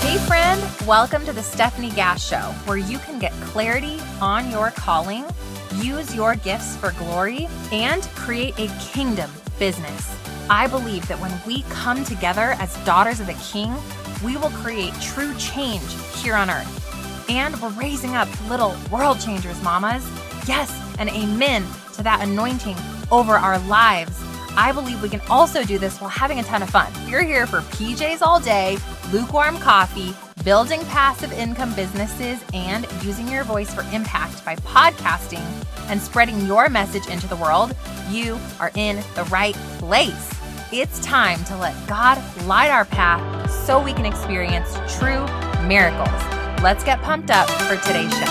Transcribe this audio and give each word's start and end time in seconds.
Hey 0.00 0.18
friend, 0.26 0.62
welcome 0.86 1.24
to 1.26 1.32
the 1.32 1.40
Stefanie 1.40 1.94
Gass 1.94 2.26
Show, 2.26 2.36
where 2.66 2.76
you 2.76 2.98
can 2.98 3.18
get 3.18 3.32
clarity 3.32 4.00
on 4.20 4.50
your 4.50 4.70
calling, 4.70 5.24
use 5.76 6.14
your 6.14 6.36
gifts 6.36 6.76
for 6.76 6.92
glory, 6.92 7.48
and 7.72 8.02
create 8.14 8.58
a 8.58 8.68
kingdom 8.80 9.30
business. 9.58 10.16
I 10.50 10.66
believe 10.66 11.08
that 11.08 11.18
when 11.20 11.32
we 11.46 11.62
come 11.70 12.04
together 12.04 12.54
as 12.58 12.76
daughters 12.84 13.18
of 13.18 13.26
the 13.26 13.32
King, 13.34 13.74
we 14.24 14.36
will 14.36 14.50
create 14.50 14.94
true 15.00 15.34
change 15.36 15.84
here 16.16 16.34
on 16.34 16.50
earth. 16.50 17.30
And 17.30 17.60
we're 17.60 17.70
raising 17.70 18.16
up 18.16 18.28
little 18.48 18.74
world 18.90 19.20
changers, 19.20 19.62
mamas. 19.62 20.08
Yes, 20.46 20.72
and 20.98 21.08
amen 21.10 21.64
to 21.94 22.02
that 22.02 22.20
anointing 22.22 22.76
over 23.12 23.34
our 23.34 23.58
lives. 23.60 24.18
I 24.56 24.72
believe 24.72 25.02
we 25.02 25.08
can 25.08 25.20
also 25.28 25.64
do 25.64 25.78
this 25.78 26.00
while 26.00 26.10
having 26.10 26.38
a 26.38 26.42
ton 26.44 26.62
of 26.62 26.70
fun. 26.70 26.92
You're 27.08 27.24
here 27.24 27.46
for 27.46 27.60
PJs 27.60 28.22
all 28.22 28.40
day, 28.40 28.78
lukewarm 29.12 29.58
coffee, 29.58 30.14
building 30.44 30.84
passive 30.86 31.32
income 31.32 31.74
businesses, 31.74 32.42
and 32.52 32.86
using 33.02 33.28
your 33.28 33.44
voice 33.44 33.74
for 33.74 33.82
impact 33.92 34.44
by 34.44 34.56
podcasting 34.56 35.44
and 35.88 36.00
spreading 36.00 36.46
your 36.46 36.68
message 36.68 37.06
into 37.08 37.26
the 37.26 37.36
world, 37.36 37.74
you 38.10 38.38
are 38.60 38.70
in 38.76 38.96
the 39.14 39.24
right 39.24 39.54
place. 39.78 40.33
It's 40.76 40.98
time 40.98 41.44
to 41.44 41.56
let 41.56 41.86
God 41.86 42.20
light 42.46 42.72
our 42.72 42.84
path 42.84 43.48
so 43.64 43.80
we 43.80 43.92
can 43.92 44.04
experience 44.04 44.74
true 44.98 45.24
miracles. 45.68 46.08
Let's 46.64 46.82
get 46.82 47.00
pumped 47.00 47.30
up 47.30 47.48
for 47.48 47.76
today's 47.76 48.12
show. 48.12 48.24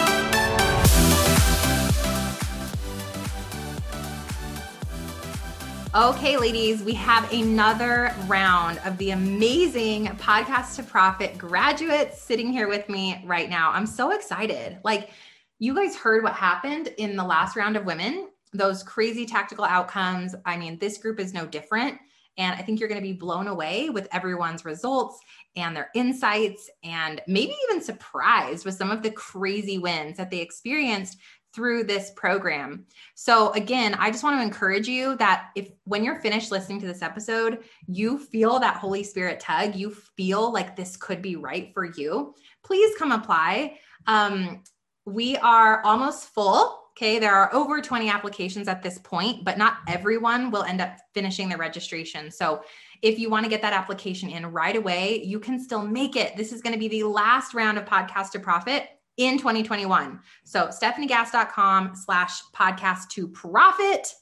Okay, 5.96 6.36
ladies, 6.36 6.84
we 6.84 6.94
have 6.96 7.32
another 7.32 8.14
round 8.28 8.82
of 8.84 8.98
the 8.98 9.12
amazing 9.12 10.08
Podcast 10.08 10.76
to 10.76 10.84
Profit 10.84 11.38
graduates 11.38 12.22
sitting 12.22 12.52
here 12.52 12.68
with 12.68 12.90
me 12.90 13.24
right 13.26 13.50
now. 13.50 13.72
I'm 13.72 13.86
so 13.88 14.12
excited. 14.12 14.80
Like, 14.84 15.12
you 15.60 15.74
guys 15.74 15.96
heard 15.96 16.24
what 16.24 16.34
happened 16.34 16.90
in 16.98 17.16
the 17.16 17.24
last 17.24 17.56
round 17.56 17.78
of 17.78 17.86
women, 17.86 18.28
those 18.52 18.84
crazy 18.84 19.26
tactical 19.26 19.64
outcomes. 19.64 20.36
I 20.46 20.58
mean, 20.58 20.78
this 20.78 20.98
group 20.98 21.22
is 21.22 21.34
no 21.34 21.46
different. 21.46 22.00
And 22.38 22.56
I 22.56 22.64
think 22.64 22.80
you're 22.80 22.90
going 22.90 23.02
to 23.02 23.08
be 23.08 23.14
blown 23.14 23.48
away 23.48 23.90
with 23.90 24.08
everyone's 24.12 24.66
results 24.66 25.20
and 25.56 25.76
their 25.76 25.90
insights, 25.94 26.70
and 26.84 27.22
maybe 27.28 27.56
even 27.70 27.82
surprised 27.82 28.66
with 28.66 28.76
some 28.76 28.92
of 28.92 29.04
the 29.04 29.12
crazy 29.12 29.78
wins 29.78 30.18
that 30.18 30.32
they 30.32 30.40
experienced 30.40 31.20
through 31.54 31.84
this 31.84 32.12
program. 32.16 32.86
So 33.14 33.52
again, 33.52 33.94
I 33.94 34.10
just 34.10 34.24
want 34.24 34.40
to 34.40 34.44
encourage 34.44 34.88
you 34.88 35.16
that 35.18 35.52
if 35.56 35.70
when 35.84 36.04
you're 36.04 36.20
finished 36.20 36.52
listening 36.52 36.80
to 36.82 36.88
this 36.88 37.04
episode, 37.04 37.60
you 37.88 38.18
feel 38.18 38.60
that 38.60 38.78
Holy 38.78 39.04
Spirit 39.04 39.40
tug, 39.40 39.76
you 39.76 39.92
feel 39.92 40.52
like 40.52 40.76
this 40.76 40.98
could 40.98 41.22
be 41.22 41.36
right 41.36 41.72
for 41.74 41.86
you, 41.86 42.34
please 42.64 42.98
come 42.98 43.12
apply. 43.12 43.78
Um, 44.08 44.64
we 45.06 45.38
are 45.38 45.84
almost 45.84 46.30
full. 46.34 46.83
Okay, 46.96 47.18
there 47.18 47.34
are 47.34 47.54
over 47.56 47.82
20 47.82 48.08
applications 48.08 48.68
at 48.68 48.84
this 48.84 49.00
point, 49.00 49.44
but 49.44 49.58
not 49.58 49.78
everyone 49.88 50.52
will 50.52 50.62
end 50.62 50.80
up 50.80 50.96
finishing 51.16 51.50
the 51.50 51.58
registration. 51.58 52.30
So 52.30 52.64
if 53.02 53.18
you 53.18 53.32
want 53.32 53.46
to 53.46 53.50
get 53.50 53.64
that 53.64 53.74
application 53.74 54.30
in 54.30 54.46
right 54.46 54.76
away, 54.76 55.24
you 55.24 55.40
can 55.40 55.60
still 55.60 55.82
make 55.82 56.16
it. 56.16 56.38
This 56.38 56.54
is 56.54 56.62
going 56.62 56.74
to 56.74 56.80
be 56.80 56.88
the 56.88 57.04
last 57.04 57.56
round 57.56 57.80
of 57.80 57.86
Podcast 57.86 58.30
to 58.32 58.40
Profit 58.40 58.90
in 59.18 59.40
2021. 59.40 60.20
So 60.44 60.68
stefaniegass.com 60.68 61.96
slash 61.96 62.44
podcast 62.56 63.10
to 63.10 63.28
profit. 63.28 64.14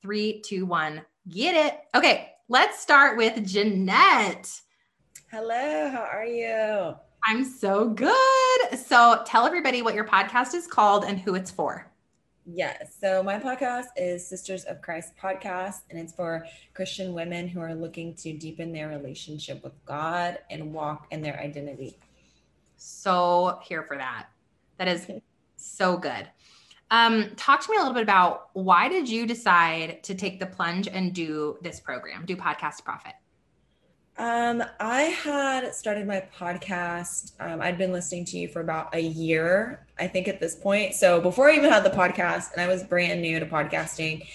Three, 0.00 0.40
two, 0.40 0.66
one, 0.66 1.02
get 1.28 1.54
it. 1.54 1.80
Okay, 1.96 2.30
let's 2.48 2.80
start 2.80 3.16
with 3.16 3.44
Jeanette. 3.44 4.48
Hello, 5.32 5.90
how 5.90 6.08
are 6.10 6.24
you? 6.24 6.94
I'm 7.26 7.44
so 7.44 7.88
good. 7.88 8.78
So 8.78 9.22
tell 9.26 9.46
everybody 9.46 9.82
what 9.82 9.94
your 9.94 10.06
podcast 10.06 10.54
is 10.54 10.68
called 10.68 11.04
and 11.04 11.18
who 11.18 11.34
it's 11.34 11.50
for. 11.50 11.89
Yes. 12.46 12.96
So 12.98 13.22
my 13.22 13.38
podcast 13.38 13.86
is 13.96 14.26
Sisters 14.26 14.64
of 14.64 14.80
Christ 14.80 15.12
podcast, 15.22 15.82
and 15.90 15.98
it's 15.98 16.12
for 16.12 16.44
Christian 16.74 17.12
women 17.12 17.46
who 17.46 17.60
are 17.60 17.74
looking 17.74 18.14
to 18.14 18.32
deepen 18.32 18.72
their 18.72 18.88
relationship 18.88 19.62
with 19.62 19.74
God 19.84 20.38
and 20.50 20.72
walk 20.72 21.06
in 21.10 21.20
their 21.22 21.38
identity. 21.38 21.98
So 22.76 23.60
here 23.62 23.82
for 23.82 23.96
that. 23.96 24.28
That 24.78 24.88
is 24.88 25.06
so 25.56 25.98
good. 25.98 26.28
Um, 26.90 27.30
talk 27.36 27.60
to 27.60 27.70
me 27.70 27.76
a 27.76 27.80
little 27.80 27.94
bit 27.94 28.02
about 28.02 28.48
why 28.54 28.88
did 28.88 29.08
you 29.08 29.26
decide 29.26 30.02
to 30.04 30.14
take 30.14 30.40
the 30.40 30.46
plunge 30.46 30.88
and 30.88 31.14
do 31.14 31.56
this 31.62 31.78
program, 31.78 32.24
do 32.24 32.36
Podcast 32.36 32.84
Profit? 32.84 33.12
Um, 34.20 34.62
I 34.78 35.04
had 35.04 35.74
started 35.74 36.06
my 36.06 36.22
podcast. 36.38 37.32
Um, 37.40 37.62
I'd 37.62 37.78
been 37.78 37.90
listening 37.90 38.26
to 38.26 38.38
you 38.38 38.48
for 38.48 38.60
about 38.60 38.94
a 38.94 39.00
year, 39.00 39.86
I 39.98 40.08
think, 40.08 40.28
at 40.28 40.40
this 40.40 40.54
point. 40.54 40.94
So 40.94 41.22
before 41.22 41.48
I 41.48 41.56
even 41.56 41.70
had 41.70 41.84
the 41.84 41.90
podcast, 41.90 42.52
and 42.52 42.60
I 42.60 42.68
was 42.68 42.82
brand 42.82 43.22
new 43.22 43.40
to 43.40 43.46
podcasting, 43.46 44.28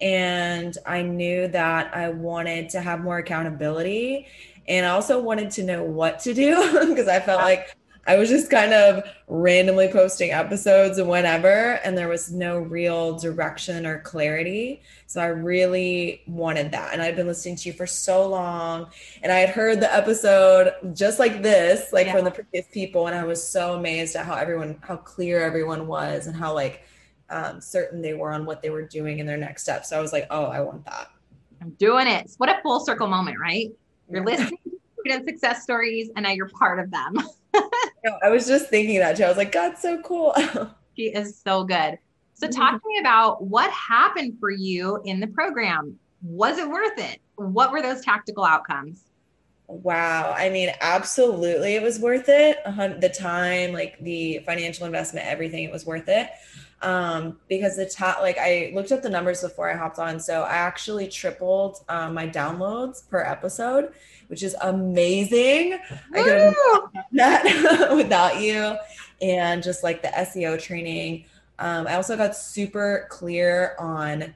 and 0.00 0.76
I 0.84 1.02
knew 1.02 1.46
that 1.46 1.94
I 1.94 2.08
wanted 2.08 2.70
to 2.70 2.80
have 2.80 3.00
more 3.00 3.18
accountability, 3.18 4.26
and 4.66 4.84
I 4.84 4.88
also 4.88 5.22
wanted 5.22 5.52
to 5.52 5.62
know 5.62 5.84
what 5.84 6.18
to 6.20 6.34
do 6.34 6.56
because 6.88 7.06
I 7.06 7.20
felt 7.20 7.40
like 7.40 7.76
I 8.08 8.16
was 8.16 8.30
just 8.30 8.50
kind 8.50 8.72
of 8.72 9.04
randomly 9.26 9.86
posting 9.88 10.30
episodes 10.30 10.96
and 10.96 11.10
whenever, 11.10 11.74
and 11.84 11.96
there 11.96 12.08
was 12.08 12.32
no 12.32 12.58
real 12.58 13.18
direction 13.18 13.84
or 13.84 14.00
clarity. 14.00 14.80
So 15.06 15.20
I 15.20 15.26
really 15.26 16.22
wanted 16.26 16.72
that. 16.72 16.94
And 16.94 17.02
I'd 17.02 17.16
been 17.16 17.26
listening 17.26 17.56
to 17.56 17.68
you 17.68 17.74
for 17.74 17.86
so 17.86 18.26
long, 18.26 18.86
and 19.22 19.30
I 19.30 19.40
had 19.40 19.50
heard 19.50 19.80
the 19.80 19.94
episode 19.94 20.72
just 20.94 21.18
like 21.18 21.42
this, 21.42 21.92
like 21.92 22.06
yeah. 22.06 22.14
from 22.14 22.24
the 22.24 22.30
previous 22.30 22.66
people, 22.72 23.08
and 23.08 23.14
I 23.14 23.24
was 23.24 23.46
so 23.46 23.74
amazed 23.74 24.16
at 24.16 24.24
how 24.24 24.36
everyone, 24.36 24.78
how 24.80 24.96
clear 24.96 25.42
everyone 25.42 25.86
was, 25.86 26.26
and 26.26 26.34
how 26.34 26.54
like 26.54 26.84
um, 27.28 27.60
certain 27.60 28.00
they 28.00 28.14
were 28.14 28.32
on 28.32 28.46
what 28.46 28.62
they 28.62 28.70
were 28.70 28.86
doing 28.86 29.18
in 29.18 29.26
their 29.26 29.36
next 29.36 29.64
step. 29.64 29.84
So 29.84 29.98
I 29.98 30.00
was 30.00 30.14
like, 30.14 30.26
oh, 30.30 30.46
I 30.46 30.62
want 30.62 30.82
that. 30.86 31.10
I'm 31.60 31.70
doing 31.72 32.06
it. 32.06 32.30
What 32.38 32.48
a 32.48 32.58
full 32.62 32.80
circle 32.80 33.06
moment, 33.06 33.38
right? 33.38 33.70
You're 34.08 34.26
yeah. 34.26 34.36
listening 34.36 34.58
to 35.06 35.24
success 35.24 35.62
stories, 35.62 36.10
and 36.16 36.22
now 36.22 36.30
you're 36.30 36.48
part 36.48 36.78
of 36.78 36.90
them. 36.90 37.18
no, 38.04 38.18
I 38.22 38.30
was 38.30 38.46
just 38.46 38.68
thinking 38.68 38.98
that 38.98 39.16
too. 39.16 39.24
I 39.24 39.28
was 39.28 39.36
like, 39.36 39.52
God's 39.52 39.80
so 39.80 40.00
cool. 40.02 40.34
she 40.96 41.04
is 41.04 41.40
so 41.44 41.64
good. 41.64 41.98
So, 42.34 42.46
mm-hmm. 42.46 42.60
talk 42.60 42.82
to 42.82 42.88
me 42.88 42.98
about 43.00 43.44
what 43.44 43.70
happened 43.70 44.36
for 44.38 44.50
you 44.50 45.00
in 45.04 45.20
the 45.20 45.26
program. 45.26 45.98
Was 46.22 46.58
it 46.58 46.68
worth 46.68 46.98
it? 46.98 47.20
What 47.36 47.72
were 47.72 47.82
those 47.82 48.04
tactical 48.04 48.44
outcomes? 48.44 49.04
Wow. 49.68 50.34
I 50.36 50.48
mean, 50.48 50.70
absolutely, 50.80 51.74
it 51.74 51.82
was 51.82 52.00
worth 52.00 52.28
it. 52.28 52.58
The 52.64 53.14
time, 53.16 53.72
like 53.72 53.98
the 54.00 54.40
financial 54.46 54.86
investment, 54.86 55.26
everything, 55.26 55.64
it 55.64 55.70
was 55.70 55.84
worth 55.84 56.08
it. 56.08 56.30
Um, 56.80 57.38
because 57.48 57.76
the 57.76 57.86
top, 57.86 58.20
like 58.20 58.38
I 58.38 58.70
looked 58.74 58.92
up 58.92 59.02
the 59.02 59.10
numbers 59.10 59.42
before 59.42 59.70
I 59.70 59.76
hopped 59.76 59.98
on. 59.98 60.20
So 60.20 60.42
I 60.42 60.52
actually 60.52 61.08
tripled 61.08 61.78
um, 61.88 62.14
my 62.14 62.28
downloads 62.28 63.08
per 63.08 63.20
episode 63.20 63.92
which 64.28 64.42
is 64.42 64.54
amazing. 64.60 65.78
I 66.14 66.22
could 66.22 66.40
have 66.40 67.04
that 67.12 67.88
without 67.96 68.40
you. 68.40 68.76
And 69.20 69.62
just 69.62 69.82
like 69.82 70.00
the 70.02 70.08
SEO 70.08 70.60
training. 70.60 71.24
Um, 71.58 71.88
I 71.88 71.94
also 71.94 72.16
got 72.16 72.36
super 72.36 73.08
clear 73.10 73.74
on 73.78 74.32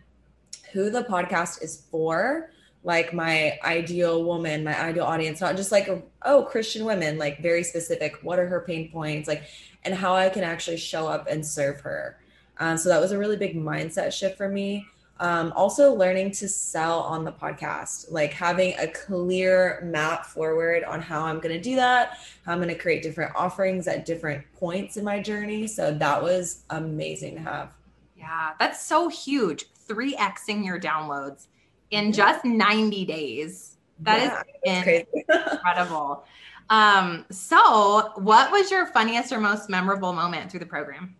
who 0.72 0.90
the 0.90 1.04
podcast 1.04 1.62
is 1.62 1.84
for 1.90 2.50
like 2.84 3.14
my 3.14 3.56
ideal 3.62 4.24
woman, 4.24 4.64
my 4.64 4.76
ideal 4.80 5.04
audience, 5.04 5.40
not 5.40 5.56
just 5.56 5.70
like, 5.70 5.88
oh, 6.22 6.42
Christian 6.50 6.84
women, 6.84 7.16
like 7.16 7.40
very 7.40 7.62
specific. 7.62 8.16
What 8.22 8.40
are 8.40 8.48
her 8.48 8.64
pain 8.66 8.90
points? 8.90 9.28
Like, 9.28 9.44
and 9.84 9.94
how 9.94 10.14
I 10.14 10.30
can 10.30 10.42
actually 10.42 10.78
show 10.78 11.06
up 11.06 11.28
and 11.28 11.46
serve 11.46 11.80
her. 11.82 12.18
Um, 12.62 12.78
so 12.78 12.88
that 12.90 13.00
was 13.00 13.10
a 13.10 13.18
really 13.18 13.36
big 13.36 13.56
mindset 13.56 14.12
shift 14.12 14.36
for 14.36 14.48
me. 14.48 14.86
Um, 15.18 15.52
also, 15.56 15.92
learning 15.92 16.30
to 16.32 16.48
sell 16.48 17.00
on 17.00 17.24
the 17.24 17.32
podcast, 17.32 18.12
like 18.12 18.32
having 18.32 18.74
a 18.78 18.86
clear 18.86 19.80
map 19.82 20.26
forward 20.26 20.84
on 20.84 21.02
how 21.02 21.24
I'm 21.24 21.40
going 21.40 21.56
to 21.56 21.60
do 21.60 21.74
that, 21.74 22.18
how 22.46 22.52
I'm 22.52 22.58
going 22.58 22.68
to 22.68 22.76
create 22.76 23.02
different 23.02 23.34
offerings 23.34 23.88
at 23.88 24.06
different 24.06 24.44
points 24.54 24.96
in 24.96 25.04
my 25.04 25.20
journey. 25.20 25.66
So 25.66 25.92
that 25.92 26.22
was 26.22 26.62
amazing 26.70 27.34
to 27.34 27.40
have. 27.40 27.72
Yeah, 28.16 28.50
that's 28.60 28.86
so 28.86 29.08
huge. 29.08 29.66
3xing 29.88 30.64
your 30.64 30.78
downloads 30.78 31.46
in 31.90 32.12
just 32.12 32.44
90 32.44 33.04
days. 33.06 33.76
That 33.98 34.44
yeah, 34.64 34.86
is 34.86 35.04
incredible. 35.28 36.24
um, 36.70 37.26
so, 37.28 38.12
what 38.16 38.52
was 38.52 38.70
your 38.70 38.86
funniest 38.86 39.32
or 39.32 39.40
most 39.40 39.68
memorable 39.68 40.12
moment 40.12 40.48
through 40.48 40.60
the 40.60 40.66
program? 40.66 41.16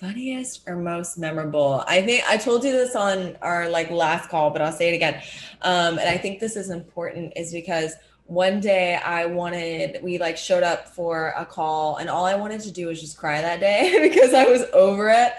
Funniest 0.00 0.62
or 0.66 0.76
most 0.76 1.18
memorable? 1.18 1.84
I 1.86 2.02
think 2.02 2.24
i 2.28 2.36
told 2.36 2.64
you 2.64 2.72
this 2.72 2.96
on 2.96 3.36
our 3.42 3.68
like 3.68 3.90
last 3.90 4.30
call 4.30 4.50
but 4.50 4.62
i'll 4.62 4.72
say 4.72 4.90
it 4.92 4.94
again. 4.94 5.22
Um, 5.62 5.98
and 5.98 6.08
i 6.08 6.16
think 6.16 6.40
this 6.40 6.56
is 6.56 6.70
important 6.70 7.34
is 7.36 7.52
because 7.52 7.92
one 8.26 8.60
day 8.60 8.94
i 8.96 9.26
wanted 9.26 10.02
we 10.02 10.16
like 10.18 10.36
showed 10.36 10.62
up 10.62 10.88
for 10.88 11.34
a 11.36 11.44
call 11.44 11.96
and 11.96 12.08
all 12.08 12.24
i 12.24 12.34
wanted 12.34 12.60
to 12.62 12.70
do 12.70 12.86
was 12.86 13.00
just 13.00 13.18
cry 13.18 13.40
that 13.40 13.60
day 13.60 13.98
because 14.08 14.32
i 14.32 14.44
was 14.44 14.62
over 14.72 15.10
it. 15.10 15.32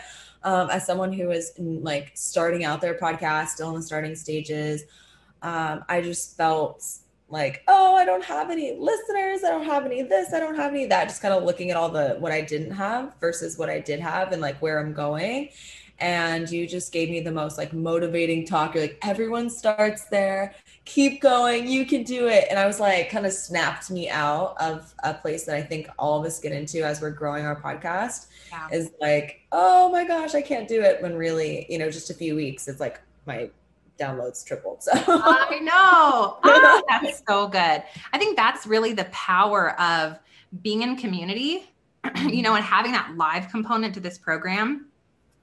Um, 0.44 0.72
as 0.72 0.88
someone 0.88 1.14
who 1.14 1.30
is 1.30 1.52
like 1.60 2.12
starting 2.16 2.64
out 2.64 2.82
their 2.82 2.96
podcast 2.96 3.50
still 3.50 3.70
in 3.70 3.76
the 3.76 3.84
starting 3.84 4.16
stages 4.16 4.84
um, 5.42 5.84
i 5.90 6.02
just 6.02 6.36
felt 6.38 6.84
like, 7.32 7.64
oh, 7.68 7.96
I 7.96 8.06
don't 8.06 8.24
have 8.24 8.50
any 8.50 8.78
listeners. 8.78 9.44
I 9.44 9.50
don't 9.50 9.66
have 9.66 9.86
any 9.86 10.02
this. 10.04 10.34
I 10.34 10.40
don't 10.40 10.56
have 10.56 10.72
any 10.72 10.86
that. 10.88 11.06
Just 11.06 11.22
kind 11.22 11.34
of 11.34 11.44
looking 11.44 11.72
at 11.72 11.78
all 11.78 11.90
the 11.90 12.16
what 12.20 12.32
I 12.32 12.42
didn't 12.42 12.72
have 12.72 13.16
versus 13.20 13.58
what 13.58 13.70
I 13.70 13.80
did 13.80 14.00
have 14.00 14.32
and 14.32 14.42
like 14.42 14.62
where 14.62 14.80
I'm 14.80 14.94
going. 14.94 15.50
And 16.00 16.50
you 16.50 16.68
just 16.68 16.92
gave 16.92 17.12
me 17.12 17.20
the 17.20 17.32
most 17.32 17.60
like 17.60 17.74
motivating 17.74 18.46
talk. 18.46 18.74
You're 18.74 18.84
like, 18.84 18.98
everyone 19.04 19.52
starts 19.52 20.06
there. 20.06 20.56
Keep 20.86 21.22
going. 21.22 21.68
You 21.68 21.86
can 21.86 22.04
do 22.04 22.28
it. 22.28 22.46
And 22.50 22.58
I 22.58 22.66
was 22.66 22.80
like, 22.80 23.12
kind 23.12 23.28
of 23.28 23.32
snapped 23.32 23.92
me 23.92 24.10
out 24.10 24.56
of 24.60 24.94
a 25.04 25.14
place 25.14 25.46
that 25.46 25.56
I 25.56 25.62
think 25.62 25.88
all 26.00 26.20
of 26.20 26.26
us 26.26 26.40
get 26.40 26.54
into 26.54 26.84
as 26.84 27.02
we're 27.02 27.12
growing 27.12 27.46
our 27.46 27.62
podcast 27.62 28.28
yeah. 28.50 28.68
is 28.72 28.90
like, 29.00 29.42
oh 29.52 29.92
my 29.92 30.04
gosh, 30.04 30.34
I 30.34 30.42
can't 30.42 30.68
do 30.68 30.82
it. 30.82 31.04
When 31.04 31.16
really, 31.16 31.68
you 31.70 31.78
know, 31.78 31.92
just 31.92 32.10
a 32.10 32.16
few 32.16 32.36
weeks, 32.36 32.68
it's 32.68 32.80
like 32.80 33.00
my 33.28 33.52
downloads 34.02 34.46
tripled. 34.46 34.84
So 34.84 34.92
I 34.96 35.60
know. 35.60 36.40
Oh, 36.44 36.84
that's 36.90 37.22
so 37.28 37.48
good. 37.48 37.84
I 38.14 38.18
think 38.18 38.36
that's 38.36 38.66
really 38.66 38.94
the 38.94 39.06
power 39.06 39.80
of 39.80 40.20
being 40.62 40.82
in 40.82 40.98
community, 40.98 41.72
you 42.28 42.42
know, 42.42 42.56
and 42.56 42.66
having 42.66 42.92
that 42.94 43.16
live 43.16 43.50
component 43.50 43.94
to 43.94 44.00
this 44.00 44.18
program. 44.18 44.88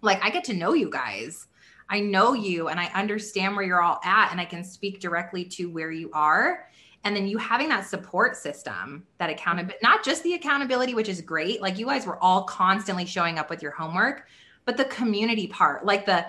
Like 0.01 0.23
I 0.23 0.31
get 0.31 0.45
to 0.45 0.55
know 0.55 0.75
you 0.75 0.91
guys. 0.91 1.47
I 1.89 2.01
know 2.01 2.35
you 2.35 2.69
and 2.69 2.79
I 2.79 2.87
understand 2.95 3.57
where 3.57 3.65
you're 3.65 3.81
all 3.81 4.01
at 4.05 4.31
and 4.31 4.41
I 4.41 4.45
can 4.45 4.63
speak 4.63 5.01
directly 5.01 5.45
to 5.45 5.71
where 5.71 5.91
you 5.91 6.11
are. 6.13 6.67
And 7.05 7.17
then 7.17 7.27
you 7.27 7.39
having 7.39 7.69
that 7.71 7.87
support 7.87 8.37
system, 8.37 9.07
that 9.19 9.31
accountability, 9.31 9.79
mm-hmm. 9.79 9.95
not 9.95 10.05
just 10.05 10.23
the 10.23 10.35
accountability, 10.35 10.95
which 10.95 11.09
is 11.09 11.21
great. 11.23 11.63
Like 11.63 11.79
you 11.79 11.87
guys 11.87 12.07
were 12.07 12.23
all 12.23 12.43
constantly 12.43 13.07
showing 13.07 13.39
up 13.39 13.49
with 13.49 13.63
your 13.63 13.71
homework, 13.71 14.27
but 14.65 14.77
the 14.77 14.85
community 14.87 15.47
part, 15.47 15.87
like 15.87 16.05
the 16.05 16.27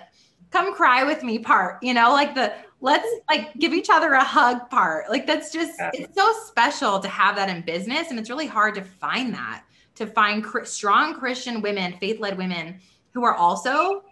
come 0.51 0.73
cry 0.73 1.03
with 1.03 1.23
me 1.23 1.39
part, 1.39 1.77
you 1.81 1.93
know, 1.93 2.11
like 2.11 2.35
the 2.35 2.53
let's 2.81 3.07
like 3.29 3.53
give 3.55 3.73
each 3.73 3.89
other 3.89 4.13
a 4.13 4.23
hug 4.23 4.69
part. 4.69 5.09
Like 5.09 5.27
that's 5.27 5.51
just 5.51 5.73
yeah. 5.79 5.91
it's 5.93 6.15
so 6.15 6.33
special 6.45 6.99
to 6.99 7.07
have 7.07 7.35
that 7.35 7.49
in 7.49 7.61
business 7.61 8.09
and 8.09 8.19
it's 8.19 8.29
really 8.29 8.47
hard 8.47 8.75
to 8.75 8.81
find 8.81 9.33
that 9.33 9.63
to 9.95 10.07
find 10.07 10.43
cr- 10.43 10.63
strong 10.63 11.13
Christian 11.13 11.61
women, 11.61 11.93
faith-led 11.99 12.37
women 12.37 12.79
who 13.11 13.23
are 13.25 13.35
also 13.35 14.03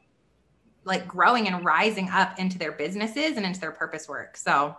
like 0.83 1.07
growing 1.07 1.47
and 1.47 1.63
rising 1.63 2.09
up 2.09 2.37
into 2.39 2.57
their 2.57 2.73
businesses 2.73 3.37
and 3.37 3.45
into 3.45 3.59
their 3.59 3.71
purpose 3.71 4.07
work. 4.07 4.37
So 4.37 4.75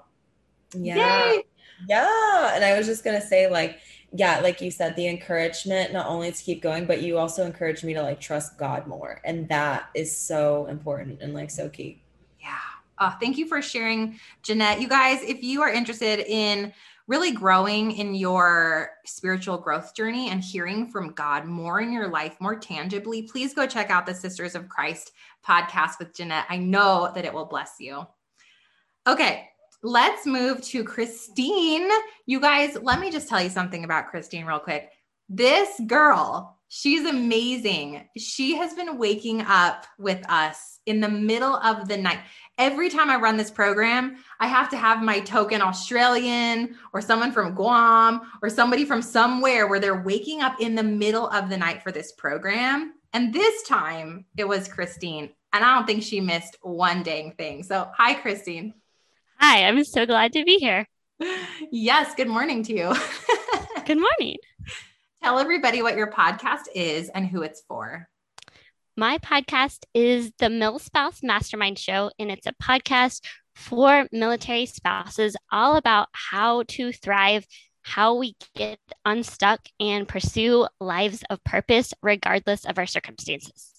yeah. 0.75 1.33
Yay. 1.33 1.43
Yeah, 1.89 2.55
and 2.55 2.65
I 2.65 2.77
was 2.77 2.87
just 2.87 3.05
going 3.05 3.21
to 3.21 3.27
say 3.27 3.49
like 3.49 3.79
yeah, 4.13 4.41
like 4.41 4.61
you 4.61 4.71
said, 4.71 4.97
the 4.97 5.07
encouragement 5.07 5.93
not 5.93 6.07
only 6.07 6.33
to 6.33 6.43
keep 6.43 6.63
going, 6.63 6.87
but 6.87 7.03
you 7.03 7.19
also 7.19 7.45
encourage 7.45 7.85
me 7.85 7.93
to 7.95 8.03
like 8.03 8.21
trust 8.21 8.57
God 8.57 8.87
more. 8.87 9.21
And 9.25 9.49
that 9.49 9.91
is 9.95 10.17
so 10.17 10.67
important 10.67 11.21
and 11.21 11.35
like 11.35 11.51
so 11.51 11.69
key. 11.69 12.03
Yeah. 12.41 12.57
Oh, 12.99 13.15
thank 13.21 13.37
you 13.37 13.47
for 13.47 13.61
sharing, 13.61 14.19
Jeanette. 14.43 14.81
You 14.81 14.89
guys, 14.89 15.23
if 15.23 15.43
you 15.43 15.63
are 15.63 15.71
interested 15.71 16.21
in 16.21 16.73
really 17.07 17.33
growing 17.33 17.93
in 17.93 18.15
your 18.15 18.91
spiritual 19.05 19.59
growth 19.59 19.95
journey 19.95 20.31
and 20.31 20.43
hearing 20.43 20.91
from 20.91 21.13
God 21.13 21.45
more 21.45 21.81
in 21.81 21.93
your 21.93 22.09
life, 22.09 22.37
more 22.41 22.59
tangibly, 22.59 23.23
please 23.23 23.55
go 23.55 23.67
check 23.67 23.91
out 23.91 24.07
the 24.07 24.15
Sisters 24.15 24.55
of 24.55 24.69
Christ 24.69 25.13
podcast 25.47 25.99
with 25.99 26.15
Jeanette. 26.15 26.47
I 26.49 26.57
know 26.57 27.11
that 27.15 27.25
it 27.25 27.33
will 27.33 27.47
bless 27.47 27.77
you. 27.79 28.07
Okay, 29.07 29.49
let's 29.83 30.27
move 30.27 30.61
to 30.63 30.85
Christine. 30.85 31.89
You 32.27 32.41
guys, 32.41 32.77
let 32.81 33.01
me 33.01 33.11
just 33.11 33.29
tell 33.29 33.43
you 33.43 33.51
something 33.51 33.85
about 33.85 34.09
Christine 34.09 34.45
real 34.45 34.59
quick. 34.59 34.91
This 35.29 35.69
girl, 35.87 36.59
she's 36.69 37.07
amazing. 37.07 38.09
She 38.17 38.57
has 38.57 38.75
been 38.75 38.99
waking 38.99 39.43
up 39.43 39.87
with 39.99 40.25
us 40.29 40.81
in 40.87 41.01
the 41.01 41.09
middle 41.09 41.57
of 41.57 41.87
the 41.87 41.97
night. 41.97 42.21
Every 42.57 42.89
time 42.89 43.11
I 43.11 43.17
run 43.17 43.37
this 43.37 43.51
program, 43.51 44.17
I 44.41 44.49
have 44.49 44.69
to 44.71 44.77
have 44.77 45.03
my 45.03 45.21
token 45.21 45.63
Australian 45.63 46.77
or 46.93 47.01
someone 47.01 47.31
from 47.31 47.55
Guam 47.55 48.23
or 48.43 48.51
somebody 48.51 48.85
from 48.85 49.03
somewhere 49.03 49.69
where 49.69 49.79
they're 49.79 50.03
waking 50.03 50.41
up 50.41 50.61
in 50.61 50.75
the 50.75 50.83
middle 50.83 51.29
of 51.29 51.51
the 51.51 51.57
night 51.57 51.83
for 51.83 51.93
this 51.93 52.13
program. 52.13 52.95
And 53.13 53.33
this 53.33 53.63
time 53.63 54.25
it 54.37 54.49
was 54.49 54.67
Christine. 54.67 55.31
And 55.53 55.65
I 55.65 55.75
don't 55.75 55.87
think 55.87 56.03
she 56.03 56.21
missed 56.21 56.57
one 56.63 57.03
dang 57.03 57.33
thing. 57.33 57.63
So, 57.63 57.89
hi, 57.97 58.15
Christine. 58.15 58.75
Hi, 59.41 59.69
I'm 59.69 59.85
so 59.85 60.05
glad 60.05 60.33
to 60.33 60.45
be 60.45 60.59
here. 60.59 60.85
Yes, 61.71 62.13
good 62.17 62.27
morning 62.27 62.65
to 62.65 62.73
you. 62.73 62.93
good 63.87 63.99
morning. 63.99 64.37
Tell 65.23 65.39
everybody 65.39 65.81
what 65.81 65.97
your 65.97 66.11
podcast 66.11 66.63
is 66.75 67.09
and 67.09 67.25
who 67.25 67.43
it's 67.43 67.63
for. 67.69 68.09
My 68.97 69.19
podcast 69.19 69.85
is 69.95 70.33
the 70.41 70.47
MilSpouse 70.47 71.23
Mastermind 71.23 71.79
Show, 71.79 72.11
and 72.19 72.33
it's 72.33 72.49
a 72.49 72.55
podcast 72.61 73.21
for 73.55 74.09
military 74.11 74.67
spouses 74.67 75.37
all 75.53 75.77
about 75.77 76.09
how 76.13 76.65
to 76.71 76.91
thrive, 76.91 77.47
how 77.83 78.17
we 78.17 78.35
get 78.57 78.81
unstuck 79.05 79.61
and 79.79 80.09
pursue 80.09 80.67
lives 80.81 81.23
of 81.31 81.43
purpose 81.45 81.95
regardless 82.03 82.65
of 82.65 82.77
our 82.77 82.87
circumstances 82.87 83.78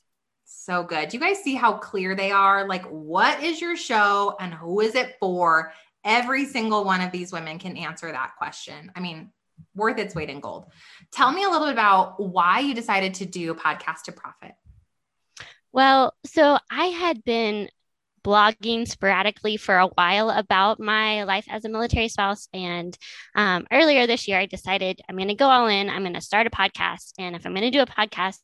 so 0.59 0.83
good. 0.83 1.09
Do 1.09 1.17
you 1.17 1.21
guys 1.21 1.41
see 1.41 1.55
how 1.55 1.73
clear 1.73 2.15
they 2.15 2.31
are? 2.31 2.67
Like, 2.67 2.85
what 2.85 3.41
is 3.41 3.61
your 3.61 3.75
show 3.75 4.35
and 4.39 4.53
who 4.53 4.81
is 4.81 4.95
it 4.95 5.15
for? 5.19 5.73
Every 6.03 6.45
single 6.45 6.83
one 6.83 7.01
of 7.01 7.11
these 7.11 7.31
women 7.31 7.59
can 7.59 7.77
answer 7.77 8.11
that 8.11 8.35
question. 8.37 8.91
I 8.95 8.99
mean, 8.99 9.31
worth 9.75 9.97
its 9.97 10.15
weight 10.15 10.29
in 10.29 10.39
gold. 10.39 10.65
Tell 11.11 11.31
me 11.31 11.43
a 11.43 11.49
little 11.49 11.67
bit 11.67 11.73
about 11.73 12.21
why 12.21 12.59
you 12.59 12.73
decided 12.73 13.15
to 13.15 13.25
do 13.25 13.51
a 13.51 13.55
podcast 13.55 14.03
to 14.03 14.11
profit. 14.11 14.51
Well, 15.71 16.13
so 16.25 16.57
I 16.69 16.85
had 16.85 17.23
been 17.23 17.69
blogging 18.23 18.87
sporadically 18.87 19.57
for 19.57 19.77
a 19.77 19.87
while 19.87 20.29
about 20.29 20.79
my 20.79 21.23
life 21.23 21.45
as 21.49 21.65
a 21.65 21.69
military 21.69 22.09
spouse. 22.09 22.47
And 22.53 22.97
um, 23.35 23.65
earlier 23.71 24.07
this 24.07 24.27
year, 24.27 24.39
I 24.39 24.45
decided 24.45 25.01
I'm 25.07 25.15
going 25.15 25.29
to 25.29 25.35
go 25.35 25.47
all 25.47 25.67
in. 25.67 25.89
I'm 25.89 26.01
going 26.01 26.13
to 26.13 26.21
start 26.21 26.47
a 26.47 26.49
podcast. 26.49 27.13
And 27.17 27.35
if 27.35 27.45
I'm 27.45 27.53
going 27.53 27.71
to 27.71 27.71
do 27.71 27.81
a 27.81 27.85
podcast, 27.85 28.39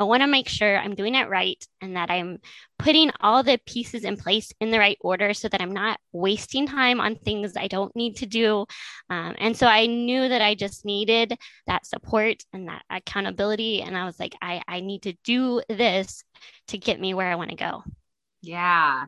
I 0.00 0.04
want 0.04 0.22
to 0.22 0.26
make 0.26 0.48
sure 0.48 0.78
I'm 0.78 0.94
doing 0.94 1.14
it 1.14 1.28
right 1.28 1.62
and 1.82 1.94
that 1.96 2.10
I'm 2.10 2.38
putting 2.78 3.10
all 3.20 3.42
the 3.42 3.60
pieces 3.66 4.02
in 4.02 4.16
place 4.16 4.50
in 4.58 4.70
the 4.70 4.78
right 4.78 4.96
order 5.02 5.34
so 5.34 5.46
that 5.48 5.60
I'm 5.60 5.74
not 5.74 6.00
wasting 6.10 6.66
time 6.66 7.02
on 7.02 7.16
things 7.16 7.52
I 7.54 7.68
don't 7.68 7.94
need 7.94 8.16
to 8.16 8.26
do. 8.26 8.64
Um, 9.10 9.34
and 9.38 9.54
so 9.54 9.66
I 9.66 9.84
knew 9.84 10.26
that 10.26 10.40
I 10.40 10.54
just 10.54 10.86
needed 10.86 11.36
that 11.66 11.84
support 11.84 12.42
and 12.54 12.68
that 12.68 12.82
accountability. 12.88 13.82
And 13.82 13.94
I 13.94 14.06
was 14.06 14.18
like, 14.18 14.34
I, 14.40 14.62
I 14.66 14.80
need 14.80 15.02
to 15.02 15.12
do 15.22 15.60
this 15.68 16.24
to 16.68 16.78
get 16.78 16.98
me 16.98 17.12
where 17.12 17.30
I 17.30 17.36
want 17.36 17.50
to 17.50 17.56
go. 17.56 17.84
Yeah. 18.40 19.04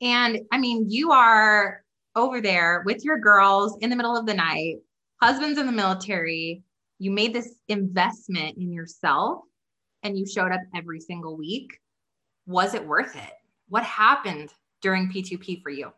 And 0.00 0.40
I 0.50 0.58
mean, 0.58 0.90
you 0.90 1.12
are 1.12 1.84
over 2.16 2.40
there 2.40 2.82
with 2.84 3.04
your 3.04 3.20
girls 3.20 3.78
in 3.82 3.88
the 3.88 3.94
middle 3.94 4.16
of 4.16 4.26
the 4.26 4.34
night, 4.34 4.78
husband's 5.22 5.60
in 5.60 5.66
the 5.66 5.72
military. 5.72 6.64
You 6.98 7.12
made 7.12 7.32
this 7.32 7.54
investment 7.68 8.56
in 8.58 8.72
yourself 8.72 9.42
and 10.04 10.16
you 10.16 10.26
showed 10.26 10.52
up 10.52 10.60
every 10.74 11.00
single 11.00 11.36
week, 11.36 11.80
was 12.46 12.74
it 12.74 12.86
worth 12.86 13.16
it? 13.16 13.32
What 13.68 13.82
happened 13.82 14.50
during 14.82 15.10
P2P 15.10 15.62
for 15.62 15.70
you? 15.70 15.92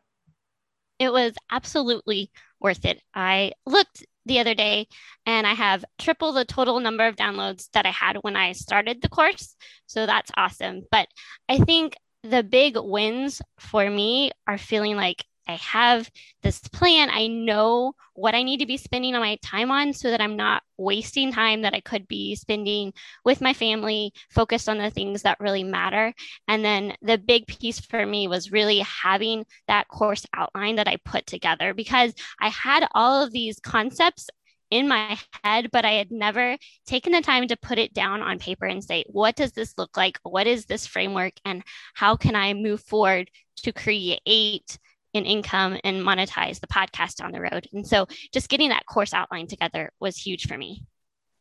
It 0.99 1.13
was 1.13 1.35
absolutely 1.51 2.31
worth 2.61 2.85
it. 2.87 3.03
I 3.15 3.53
looked 3.67 4.07
the 4.25 4.39
other 4.39 4.55
day 4.55 4.87
and 5.27 5.47
I 5.47 5.53
have 5.53 5.85
triple 5.99 6.33
the 6.33 6.45
total 6.45 6.81
number 6.81 7.07
of 7.07 7.17
downloads 7.17 7.69
that 7.73 7.85
I 7.85 7.91
had 7.91 8.17
when 8.23 8.37
I 8.37 8.53
started 8.53 9.03
the 9.03 9.09
course. 9.09 9.55
So 9.87 10.07
that's 10.07 10.31
awesome. 10.37 10.83
But 10.91 11.09
I 11.49 11.59
think 11.59 11.97
the 12.23 12.43
big 12.43 12.77
wins 12.77 13.43
for 13.59 13.89
me 13.89 14.31
are 14.47 14.59
feeling 14.59 14.97
like 14.97 15.25
I 15.47 15.55
have 15.55 16.11
this 16.43 16.59
plan. 16.61 17.09
I 17.11 17.27
know 17.29 17.95
what 18.15 18.35
I 18.35 18.43
need 18.43 18.59
to 18.59 18.67
be 18.67 18.77
spending 18.77 19.13
my 19.13 19.39
time 19.43 19.71
on 19.71 19.93
so 19.93 20.11
that 20.11 20.21
I'm 20.21 20.37
not 20.37 20.63
wasting 20.77 21.33
time 21.33 21.63
that 21.63 21.75
I 21.75 21.81
could 21.81 22.09
be 22.09 22.35
spending 22.35 22.93
with 23.25 23.41
my 23.41 23.53
family, 23.53 24.13
focused 24.31 24.69
on 24.69 24.79
the 24.79 24.91
things 24.91 25.23
that 25.23 25.41
really 25.41 25.65
matter. 25.65 26.13
And 26.49 26.65
then 26.65 26.95
the 27.03 27.19
big 27.19 27.47
piece 27.47 27.81
for 27.81 28.05
me 28.05 28.29
was 28.29 28.53
really 28.53 28.81
having 28.81 29.45
that 29.69 29.89
course 29.89 30.27
outline 30.35 30.77
that 30.77 30.89
I 30.89 30.97
put 31.05 31.27
together 31.27 31.75
because 31.75 32.15
I 32.41 32.49
had 32.49 32.89
all 32.95 33.23
of 33.23 33.33
these 33.33 33.61
concepts 33.61 34.29
in 34.71 34.89
my 34.89 35.19
head, 35.45 35.71
but 35.71 35.85
I 35.85 35.93
had 35.93 36.11
never 36.11 36.57
taken 36.87 37.13
the 37.13 37.21
time 37.21 37.47
to 37.49 37.57
put 37.57 37.79
it 37.79 37.95
down 37.95 38.23
on 38.23 38.39
paper 38.39 38.67
and 38.67 38.83
say, 38.83 39.05
what 39.07 39.37
does 39.37 39.53
this 39.53 39.75
look 39.79 39.97
like? 39.97 40.19
What 40.23 40.47
is 40.47 40.67
this 40.67 40.87
framework? 40.87 41.35
And 41.45 41.63
how 41.95 42.17
can 42.17 42.35
I 42.35 42.55
move 42.55 42.81
forward 42.81 43.31
to 43.59 43.73
create 43.73 44.79
an 45.17 45.25
income 45.25 45.79
and 45.85 46.05
monetize 46.05 46.61
the 46.61 46.67
podcast 46.67 47.17
down 47.17 47.33
the 47.33 47.41
road? 47.41 47.67
And 47.73 47.87
so 47.87 48.07
just 48.33 48.49
getting 48.49 48.69
that 48.71 48.87
course 48.87 49.15
outline 49.15 49.47
together 49.47 49.93
was 50.01 50.17
huge 50.17 50.47
for 50.47 50.57
me. 50.57 50.85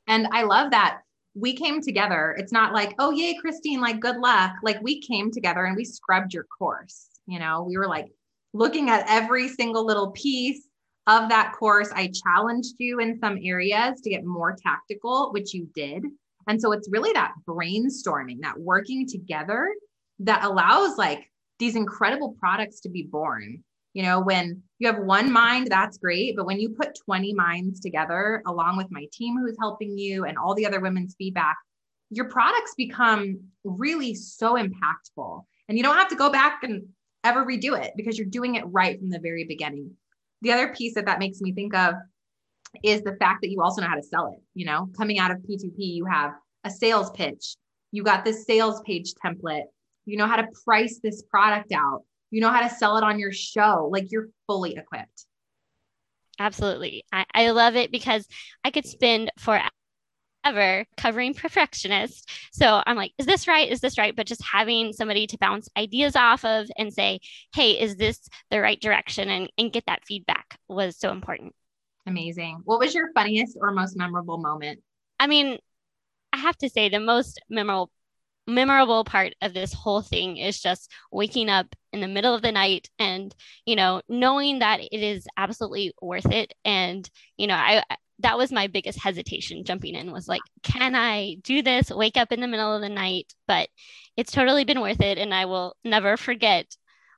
And 0.07 0.27
I 0.31 0.43
love 0.43 0.71
that 0.71 1.01
we 1.35 1.53
came 1.53 1.81
together. 1.81 2.35
It's 2.37 2.53
not 2.53 2.73
like, 2.73 2.95
oh, 2.97 3.11
yay, 3.11 3.35
Christine, 3.35 3.81
like 3.81 3.99
good 3.99 4.17
luck. 4.17 4.53
Like 4.63 4.81
we 4.81 5.01
came 5.01 5.31
together 5.31 5.65
and 5.65 5.75
we 5.75 5.83
scrubbed 5.83 6.33
your 6.33 6.45
course. 6.45 7.07
You 7.27 7.39
know, 7.39 7.63
we 7.63 7.77
were 7.77 7.87
like 7.87 8.07
looking 8.53 8.89
at 8.89 9.05
every 9.07 9.49
single 9.49 9.85
little 9.85 10.11
piece 10.11 10.67
of 11.07 11.29
that 11.29 11.53
course. 11.53 11.89
I 11.93 12.11
challenged 12.23 12.75
you 12.77 12.99
in 12.99 13.19
some 13.19 13.37
areas 13.43 13.99
to 14.01 14.09
get 14.09 14.23
more 14.23 14.55
tactical, 14.55 15.31
which 15.33 15.53
you 15.53 15.67
did. 15.75 16.05
And 16.47 16.61
so 16.61 16.71
it's 16.71 16.89
really 16.89 17.11
that 17.13 17.33
brainstorming, 17.47 18.41
that 18.41 18.57
working 18.57 19.07
together 19.07 19.73
that 20.19 20.43
allows 20.43 20.97
like 20.97 21.29
these 21.59 21.75
incredible 21.75 22.35
products 22.39 22.81
to 22.81 22.89
be 22.89 23.03
born. 23.03 23.63
You 23.93 24.03
know, 24.03 24.19
when 24.19 24.61
you 24.79 24.87
have 24.87 24.99
one 24.99 25.31
mind, 25.31 25.67
that's 25.69 25.97
great. 25.97 26.35
But 26.35 26.45
when 26.45 26.59
you 26.59 26.69
put 26.69 26.99
20 27.05 27.33
minds 27.33 27.79
together, 27.79 28.43
along 28.45 28.77
with 28.77 28.87
my 28.89 29.05
team 29.13 29.37
who's 29.37 29.55
helping 29.59 29.97
you 29.97 30.25
and 30.25 30.37
all 30.37 30.53
the 30.53 30.65
other 30.65 30.81
women's 30.81 31.15
feedback, 31.17 31.55
your 32.09 32.29
products 32.29 32.73
become 32.75 33.39
really 33.63 34.13
so 34.13 34.55
impactful. 34.55 35.43
And 35.69 35.77
you 35.77 35.83
don't 35.83 35.95
have 35.95 36.09
to 36.09 36.15
go 36.15 36.29
back 36.29 36.63
and 36.63 36.83
ever 37.23 37.45
redo 37.45 37.81
it 37.81 37.93
because 37.95 38.17
you're 38.17 38.27
doing 38.27 38.55
it 38.55 38.63
right 38.67 38.99
from 38.99 39.09
the 39.09 39.19
very 39.19 39.45
beginning. 39.45 39.91
The 40.41 40.51
other 40.51 40.73
piece 40.75 40.93
that 40.95 41.05
that 41.05 41.19
makes 41.19 41.41
me 41.41 41.53
think 41.53 41.73
of 41.73 41.95
is 42.83 43.01
the 43.01 43.15
fact 43.15 43.41
that 43.41 43.49
you 43.49 43.61
also 43.61 43.81
know 43.81 43.87
how 43.87 43.95
to 43.95 44.03
sell 44.03 44.27
it. 44.27 44.39
You 44.53 44.65
know, 44.65 44.89
coming 44.97 45.19
out 45.19 45.31
of 45.31 45.37
P2P, 45.37 45.73
you 45.77 46.05
have 46.05 46.33
a 46.65 46.69
sales 46.69 47.11
pitch, 47.11 47.55
you 47.91 48.03
got 48.03 48.25
this 48.25 48.45
sales 48.45 48.81
page 48.85 49.13
template, 49.23 49.63
you 50.05 50.17
know 50.17 50.27
how 50.27 50.37
to 50.37 50.47
price 50.63 50.99
this 51.03 51.23
product 51.23 51.71
out, 51.71 52.03
you 52.31 52.41
know 52.41 52.49
how 52.49 52.61
to 52.61 52.73
sell 52.73 52.97
it 52.97 53.03
on 53.03 53.19
your 53.19 53.31
show. 53.31 53.89
Like 53.91 54.11
you're 54.11 54.29
fully 54.47 54.75
equipped. 54.75 55.25
Absolutely. 56.39 57.03
I, 57.11 57.25
I 57.33 57.51
love 57.51 57.75
it 57.75 57.91
because 57.91 58.27
I 58.63 58.71
could 58.71 58.85
spend 58.85 59.31
forever 59.39 60.85
covering 60.97 61.33
perfectionist. 61.33 62.29
So 62.51 62.83
I'm 62.85 62.97
like, 62.97 63.13
is 63.17 63.25
this 63.25 63.47
right? 63.47 63.71
Is 63.71 63.79
this 63.79 63.97
right? 63.97 64.15
But 64.15 64.27
just 64.27 64.43
having 64.43 64.93
somebody 64.93 65.27
to 65.27 65.37
bounce 65.37 65.69
ideas 65.77 66.15
off 66.15 66.43
of 66.45 66.67
and 66.77 66.93
say, 66.93 67.19
hey, 67.53 67.79
is 67.79 67.95
this 67.95 68.19
the 68.51 68.61
right 68.61 68.79
direction? 68.79 69.29
And, 69.29 69.49
and 69.57 69.71
get 69.71 69.85
that 69.87 70.05
feedback 70.05 70.59
was 70.67 70.97
so 70.97 71.11
important. 71.11 71.53
Amazing. 72.05 72.61
What 72.65 72.79
was 72.79 72.93
your 72.93 73.11
funniest 73.13 73.57
or 73.59 73.71
most 73.71 73.97
memorable 73.97 74.37
moment? 74.37 74.81
I 75.19 75.27
mean, 75.27 75.57
I 76.33 76.37
have 76.37 76.57
to 76.57 76.69
say 76.69 76.89
the 76.89 76.99
most 76.99 77.41
memorable 77.49 77.89
memorable 78.47 79.03
part 79.03 79.33
of 79.41 79.53
this 79.53 79.73
whole 79.73 80.01
thing 80.01 80.37
is 80.37 80.59
just 80.59 80.91
waking 81.11 81.49
up 81.49 81.67
in 81.91 82.01
the 82.01 82.07
middle 82.07 82.35
of 82.35 82.41
the 82.41 82.51
night 82.51 82.89
and 82.99 83.33
you 83.65 83.75
know 83.75 84.01
knowing 84.07 84.59
that 84.59 84.79
it 84.79 85.01
is 85.01 85.27
absolutely 85.37 85.93
worth 86.01 86.31
it. 86.31 86.53
And 86.63 87.09
you 87.37 87.47
know 87.47 87.55
i 87.55 87.83
that 88.19 88.37
was 88.37 88.51
my 88.51 88.67
biggest 88.67 88.97
hesitation 88.97 89.65
jumping 89.65 89.93
in 89.93 90.11
was 90.11 90.27
like 90.27 90.41
can 90.63 90.95
i 90.95 91.37
do 91.43 91.61
this? 91.61 91.89
Wake 91.89 92.17
up 92.17 92.31
in 92.31 92.41
the 92.41 92.47
middle 92.47 92.73
of 92.73 92.81
the 92.81 92.89
night 92.89 93.33
but 93.47 93.69
it's 94.17 94.31
totally 94.31 94.63
been 94.63 94.81
worth 94.81 95.01
it. 95.01 95.17
And 95.17 95.33
i 95.33 95.45
will 95.45 95.75
never 95.83 96.17
forget 96.17 96.75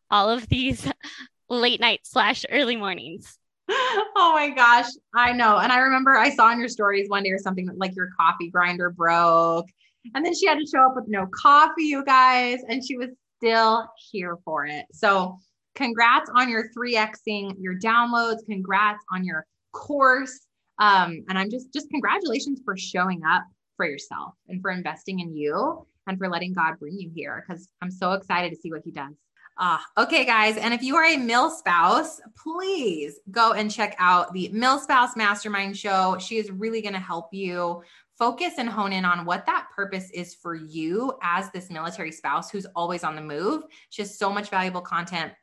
all 0.09 0.29
of 0.29 0.47
these 0.47 0.89
late 1.49 1.79
night 1.79 2.01
slash 2.03 2.45
early 2.51 2.75
mornings. 2.75 3.37
Oh 4.19 4.33
my 4.33 4.49
gosh, 4.49 4.87
I 5.13 5.31
know. 5.33 5.57
And 5.57 5.71
I 5.71 5.77
remember 5.79 6.15
I 6.15 6.31
saw 6.31 6.51
in 6.51 6.59
your 6.59 6.69
stories 6.69 7.07
one 7.07 7.21
day 7.21 7.29
or 7.29 7.37
something 7.37 7.69
like 7.75 7.95
your 7.95 8.09
coffee 8.19 8.49
grinder 8.49 8.89
broke. 8.89 9.67
And 10.13 10.25
then 10.25 10.33
she 10.35 10.47
had 10.47 10.59
to 10.59 10.65
show 10.65 10.85
up 10.85 10.95
with 10.95 11.05
no 11.07 11.27
coffee, 11.27 11.83
you 11.83 12.03
guys, 12.03 12.59
and 12.67 12.83
she 12.85 12.97
was 12.97 13.09
still 13.37 13.87
here 14.11 14.37
for 14.43 14.65
it. 14.65 14.85
So, 14.91 15.37
congrats 15.75 16.29
on 16.33 16.49
your 16.49 16.69
3xing 16.75 17.55
your 17.59 17.77
downloads. 17.79 18.45
Congrats 18.45 19.03
on 19.11 19.23
your 19.23 19.45
course. 19.73 20.47
Um, 20.79 21.23
and 21.29 21.37
I'm 21.37 21.49
just, 21.49 21.71
just 21.71 21.89
congratulations 21.89 22.61
for 22.65 22.75
showing 22.75 23.21
up 23.23 23.43
for 23.77 23.85
yourself 23.85 24.33
and 24.47 24.61
for 24.61 24.71
investing 24.71 25.19
in 25.19 25.35
you 25.35 25.85
and 26.07 26.17
for 26.17 26.29
letting 26.29 26.53
God 26.53 26.79
bring 26.79 26.99
you 26.99 27.11
here 27.13 27.45
because 27.47 27.69
I'm 27.81 27.91
so 27.91 28.13
excited 28.13 28.49
to 28.49 28.55
see 28.55 28.71
what 28.71 28.81
He 28.83 28.91
does. 28.91 29.13
Ah, 29.59 29.83
okay, 29.97 30.23
guys. 30.23 30.55
And 30.55 30.71
if 30.71 30.83
you 30.83 30.95
are 30.95 31.05
a 31.05 31.17
mill 31.17 31.49
spouse, 31.49 32.21
please 32.37 33.19
go 33.31 33.53
and 33.53 33.71
check 33.71 33.95
out 33.97 34.31
the 34.31 34.49
mill 34.49 34.77
spouse 34.77 35.15
Mastermind 35.15 35.75
Show. 35.75 36.17
She 36.19 36.37
is 36.37 36.51
really 36.51 36.81
going 36.81 36.93
to 36.93 36.99
help 36.99 37.33
you 37.33 37.81
focus 38.17 38.53
and 38.57 38.67
hone 38.67 38.93
in 38.93 39.05
on 39.05 39.25
what 39.25 39.45
that 39.45 39.67
purpose 39.75 40.09
is 40.11 40.33
for 40.33 40.55
you 40.55 41.13
as 41.21 41.51
this 41.51 41.69
military 41.69 42.11
spouse 42.11 42.49
who's 42.49 42.65
always 42.75 43.03
on 43.03 43.15
the 43.15 43.21
move. 43.21 43.63
She 43.89 44.01
has 44.01 44.17
so 44.17 44.31
much 44.31 44.49
valuable 44.49 44.81
content. 44.81 45.33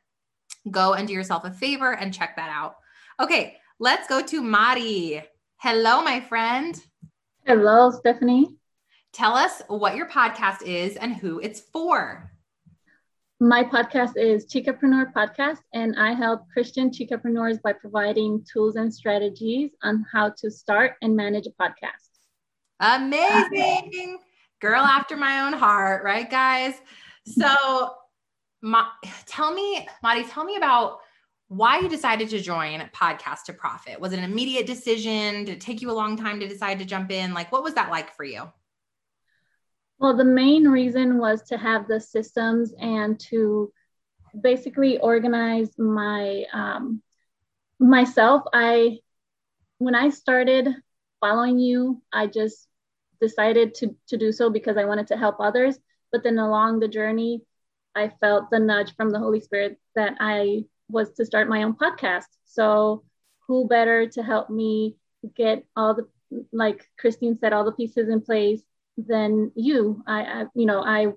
Go 0.69 0.93
and 0.93 1.07
do 1.07 1.13
yourself 1.13 1.45
a 1.45 1.51
favor 1.51 1.93
and 1.93 2.13
check 2.13 2.35
that 2.35 2.49
out. 2.49 2.75
Okay, 3.19 3.57
let's 3.79 4.07
go 4.07 4.21
to 4.21 4.41
Mari. 4.41 5.23
Hello, 5.57 6.03
my 6.03 6.19
friend. 6.19 6.81
Hello, 7.45 7.91
Stefanie. 7.91 8.57
Tell 9.13 9.35
us 9.35 9.61
what 9.67 9.95
your 9.95 10.09
podcast 10.09 10.63
is 10.63 10.97
and 10.97 11.15
who 11.15 11.39
it's 11.39 11.61
for. 11.71 12.31
My 13.39 13.63
podcast 13.63 14.17
is 14.17 14.45
Chicapreneur 14.45 15.13
Podcast, 15.13 15.59
and 15.73 15.95
I 15.97 16.13
help 16.13 16.41
Christian 16.51 16.89
chicapreneurs 16.89 17.61
by 17.61 17.73
providing 17.73 18.45
tools 18.51 18.75
and 18.75 18.93
strategies 18.93 19.71
on 19.83 20.05
how 20.11 20.31
to 20.37 20.49
start 20.49 20.93
and 21.01 21.15
manage 21.15 21.47
a 21.47 21.51
podcast. 21.51 22.04
Amazing. 22.79 24.19
Girl 24.59 24.81
after 24.81 25.15
my 25.15 25.41
own 25.41 25.53
heart, 25.53 26.03
right, 26.03 26.29
guys? 26.29 26.75
So, 27.25 27.55
Ma- 28.61 28.87
tell 29.27 29.53
me, 29.53 29.87
Madi, 30.01 30.23
tell 30.23 30.43
me 30.43 30.55
about 30.55 30.99
why 31.49 31.79
you 31.79 31.87
decided 31.87 32.29
to 32.29 32.41
join 32.41 32.79
Podcast 32.95 33.43
to 33.43 33.53
Profit. 33.53 33.99
Was 33.99 34.11
it 34.11 34.17
an 34.17 34.25
immediate 34.25 34.65
decision? 34.65 35.45
Did 35.45 35.49
it 35.49 35.61
take 35.61 35.83
you 35.83 35.91
a 35.91 35.93
long 35.93 36.17
time 36.17 36.39
to 36.39 36.47
decide 36.47 36.79
to 36.79 36.85
jump 36.85 37.11
in? 37.11 37.35
Like, 37.35 37.51
what 37.51 37.63
was 37.63 37.75
that 37.75 37.91
like 37.91 38.15
for 38.15 38.23
you? 38.23 38.51
Well, 39.99 40.17
the 40.17 40.25
main 40.25 40.67
reason 40.67 41.19
was 41.19 41.43
to 41.43 41.57
have 41.57 41.87
the 41.87 42.01
systems 42.01 42.73
and 42.79 43.19
to 43.29 43.71
basically 44.41 44.97
organize 44.97 45.77
my 45.77 46.43
um, 46.51 47.03
myself. 47.79 48.43
I 48.51 48.97
when 49.77 49.93
I 49.93 50.09
started 50.09 50.69
following 51.25 51.57
you, 51.57 52.01
I 52.13 52.27
just 52.27 52.67
decided 53.19 53.73
to 53.75 53.95
to 54.09 54.17
do 54.17 54.31
so 54.31 54.49
because 54.49 54.77
I 54.77 54.85
wanted 54.85 55.07
to 55.07 55.17
help 55.17 55.37
others. 55.39 55.79
But 56.11 56.23
then 56.23 56.37
along 56.37 56.79
the 56.79 56.87
journey, 56.87 57.41
I 57.95 58.11
felt 58.21 58.51
the 58.51 58.59
nudge 58.59 58.95
from 58.95 59.09
the 59.09 59.19
Holy 59.19 59.39
Spirit 59.39 59.79
that 59.95 60.13
I 60.19 60.65
was 60.87 61.13
to 61.13 61.25
start 61.25 61.49
my 61.49 61.63
own 61.63 61.73
podcast. 61.73 62.29
So 62.45 63.03
who 63.47 63.67
better 63.67 64.07
to 64.07 64.21
help 64.21 64.49
me 64.49 64.97
get 65.35 65.65
all 65.75 65.95
the 65.95 66.05
like 66.51 66.87
Christine 66.99 67.37
said, 67.39 67.53
all 67.53 67.65
the 67.65 67.71
pieces 67.71 68.09
in 68.09 68.21
place 68.21 68.61
than 68.97 69.51
you. 69.55 70.03
I, 70.05 70.19
I 70.21 70.45
you 70.53 70.65
know, 70.65 70.81
I 70.83 71.07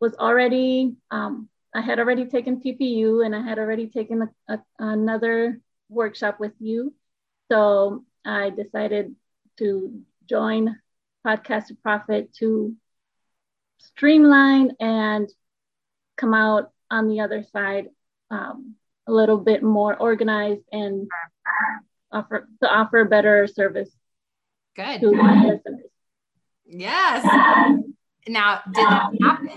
was 0.00 0.14
already, 0.16 0.96
um, 1.10 1.48
I 1.74 1.80
had 1.80 1.98
already 1.98 2.26
taken 2.26 2.60
PPU 2.60 3.24
and 3.24 3.34
I 3.34 3.42
had 3.42 3.58
already 3.58 3.88
taken 3.88 4.22
a, 4.22 4.54
a, 4.54 4.58
another 4.78 5.60
workshop 5.88 6.40
with 6.40 6.52
you. 6.58 6.94
So 7.50 8.04
I 8.24 8.50
decided 8.50 9.14
to 9.58 10.00
join 10.28 10.76
Podcast 11.26 11.68
to 11.68 11.74
Profit 11.74 12.32
to 12.34 12.74
streamline 13.78 14.72
and 14.80 15.28
come 16.16 16.34
out 16.34 16.72
on 16.90 17.08
the 17.08 17.20
other 17.20 17.44
side 17.52 17.86
um, 18.30 18.74
a 19.06 19.12
little 19.12 19.38
bit 19.38 19.62
more 19.62 19.96
organized 19.96 20.62
and 20.72 21.08
offer 22.12 22.48
to 22.62 22.68
offer 22.68 23.04
better 23.04 23.46
service 23.46 23.90
Good. 24.74 25.00
to 25.00 25.12
my 25.12 25.44
listeners. 25.44 25.90
Yes. 26.66 27.24
Now, 28.28 28.60
did 28.66 28.86
that 28.86 29.10
happen? 29.22 29.50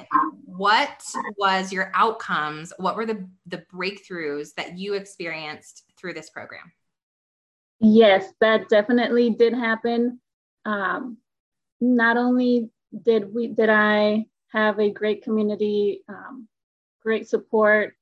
What 0.46 1.02
was 1.38 1.74
your 1.74 1.92
outcomes? 1.96 2.74
What 2.78 2.96
were 2.96 3.06
the 3.06 3.28
the 3.48 3.64
breakthroughs 3.74 4.54
that 4.56 4.78
you 4.78 4.94
experienced 4.94 5.86
through 5.98 6.14
this 6.14 6.30
program? 6.30 6.72
Yes, 7.80 8.34
that 8.42 8.70
definitely 8.70 9.30
did 9.30 9.54
happen. 9.54 10.20
Um, 10.66 11.18
not 11.80 12.18
only 12.18 12.70
did 13.04 13.34
we 13.34 13.48
did 13.48 13.70
I 13.70 14.26
have 14.52 14.80
a 14.80 14.90
great 14.90 15.24
community, 15.24 16.04
um, 16.10 16.48
great 17.02 17.28
support 17.28 17.96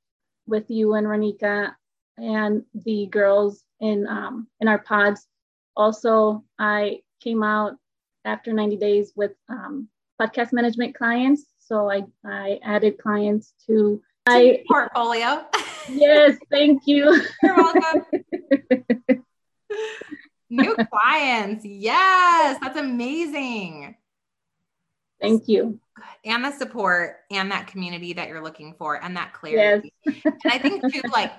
with 0.48 0.70
you 0.70 0.94
and 0.96 1.06
Renika 1.06 1.74
and 2.18 2.64
the 2.74 3.08
girls 3.08 3.64
in 3.80 4.08
um, 4.08 4.48
in 4.60 4.68
our 4.68 4.80
pods. 4.80 5.28
Also, 5.76 6.44
I 6.58 7.02
came 7.22 7.44
out 7.44 7.74
after 8.26 8.52
90 8.54 8.78
days 8.78 9.14
with 9.16 9.32
um, 9.50 9.88
podcast 10.20 10.52
management 10.54 10.96
clients. 10.96 11.46
So 11.60 11.90
I, 11.90 12.04
I 12.26 12.60
added 12.64 12.98
clients 12.98 13.54
to 13.68 14.02
my 14.28 14.64
portfolio. 14.68 15.46
yes, 15.90 16.38
thank 16.50 16.84
you. 16.86 17.22
You're 17.44 17.56
welcome. 17.56 18.06
New 20.50 20.76
clients. 20.92 21.66
Yes, 21.66 22.58
that's 22.62 22.78
amazing. 22.78 23.96
Thank 25.20 25.48
you. 25.48 25.80
And 26.24 26.44
the 26.46 26.52
support 26.52 27.18
and 27.32 27.52
that 27.52 27.68
community 27.68 28.14
that 28.14 28.28
you're 28.30 28.44
looking 28.44 28.76
for 28.78 29.04
and 29.04 29.18
that 29.18 29.34
clarity. 29.34 29.94
Yes. 30.06 30.16
and 30.26 30.36
I 30.46 30.60
think 30.60 30.94
too, 30.94 31.02
like 31.12 31.32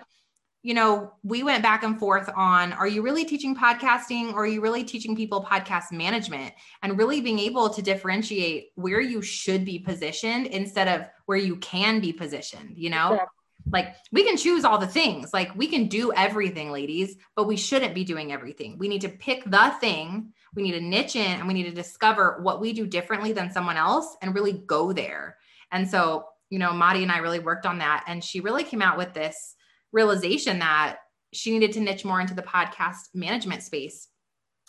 you 0.62 0.75
know, 0.75 1.12
we 1.23 1.42
went 1.45 1.62
back 1.62 1.85
and 1.85 1.99
forth 1.99 2.28
on 2.37 2.73
are 2.73 2.87
you 2.87 3.00
really 3.00 3.25
teaching 3.25 3.54
podcasting 3.54 4.33
or 4.35 4.42
are 4.42 4.47
you 4.47 4.61
really 4.61 4.83
teaching 4.83 5.14
people 5.14 5.42
podcast 5.42 5.92
management 5.92 6.52
and 6.83 6.99
really 6.99 7.21
being 7.21 7.38
able 7.38 7.71
to 7.71 7.80
differentiate 7.80 8.71
where 8.75 9.00
you 9.00 9.23
should 9.23 9.64
be 9.64 9.78
positioned 9.78 10.47
instead 10.49 10.88
of 10.88 11.07
where 11.26 11.38
you 11.38 11.57
can 11.57 12.00
be 12.00 12.12
positioned, 12.12 12.75
you 12.76 12.90
know? 12.90 13.12
Yeah. 13.12 13.25
Like 13.72 13.94
we 14.12 14.25
can 14.25 14.37
choose 14.37 14.64
all 14.64 14.78
the 14.78 14.87
things. 14.87 15.32
Like 15.32 15.54
we 15.54 15.66
can 15.66 15.87
do 15.87 16.12
everything, 16.12 16.70
ladies, 16.70 17.16
but 17.37 17.46
we 17.46 17.56
shouldn't 17.56 17.94
be 17.94 18.04
doing 18.04 18.32
everything. 18.32 18.78
We 18.78 18.88
need 18.88 19.02
to 19.02 19.08
pick 19.08 19.44
the 19.44 19.75
thing, 19.80 20.32
we 20.54 20.62
need 20.62 20.72
to 20.72 20.80
niche 20.80 21.16
in 21.16 21.38
and 21.38 21.46
we 21.46 21.54
need 21.54 21.64
to 21.64 21.72
discover 21.72 22.38
what 22.42 22.60
we 22.60 22.72
do 22.72 22.87
differently 22.87 23.32
than 23.32 23.52
someone 23.52 23.76
else 23.76 24.16
and 24.22 24.34
really 24.34 24.52
go 24.52 24.92
there. 24.92 25.37
And 25.70 25.88
so, 25.88 26.26
you 26.50 26.58
know, 26.58 26.72
Madi 26.72 27.02
and 27.02 27.12
I 27.12 27.18
really 27.18 27.38
worked 27.38 27.66
on 27.66 27.78
that 27.78 28.04
and 28.06 28.25
she 28.25 28.40
really 28.40 28.64
came 28.64 28.82
out 28.82 28.96
with 28.96 29.12
this 29.12 29.54
realization 29.92 30.60
that 30.60 30.98
she 31.32 31.50
needed 31.52 31.72
to 31.72 31.80
niche 31.80 32.04
more 32.04 32.20
into 32.20 32.34
the 32.34 32.42
podcast 32.42 33.08
management 33.14 33.62
space, 33.62 34.08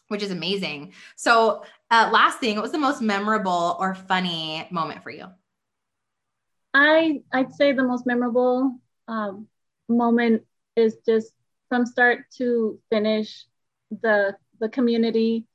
which 0.10 0.22
is 0.22 0.32
amazing. 0.32 0.94
So, 1.15 1.63
uh, 1.89 2.10
last 2.12 2.39
thing, 2.39 2.56
what 2.56 2.63
was 2.63 2.74
the 2.74 2.77
most 2.77 3.01
memorable 3.01 3.77
or 3.79 3.96
funny 3.96 4.68
moment 4.72 5.03
for 5.03 5.10
you? 5.10 5.27
I 6.74 7.22
I'd 7.32 7.53
say 7.53 7.72
the 7.72 7.84
most 7.84 8.06
memorable 8.06 8.79
um, 9.10 9.48
moment 9.89 10.44
is 10.75 10.98
just 11.06 11.34
from 11.68 11.86
start 11.86 12.20
to 12.38 12.80
finish 12.89 13.46
the 13.92 14.36
the 14.60 14.70
community, 14.70 15.46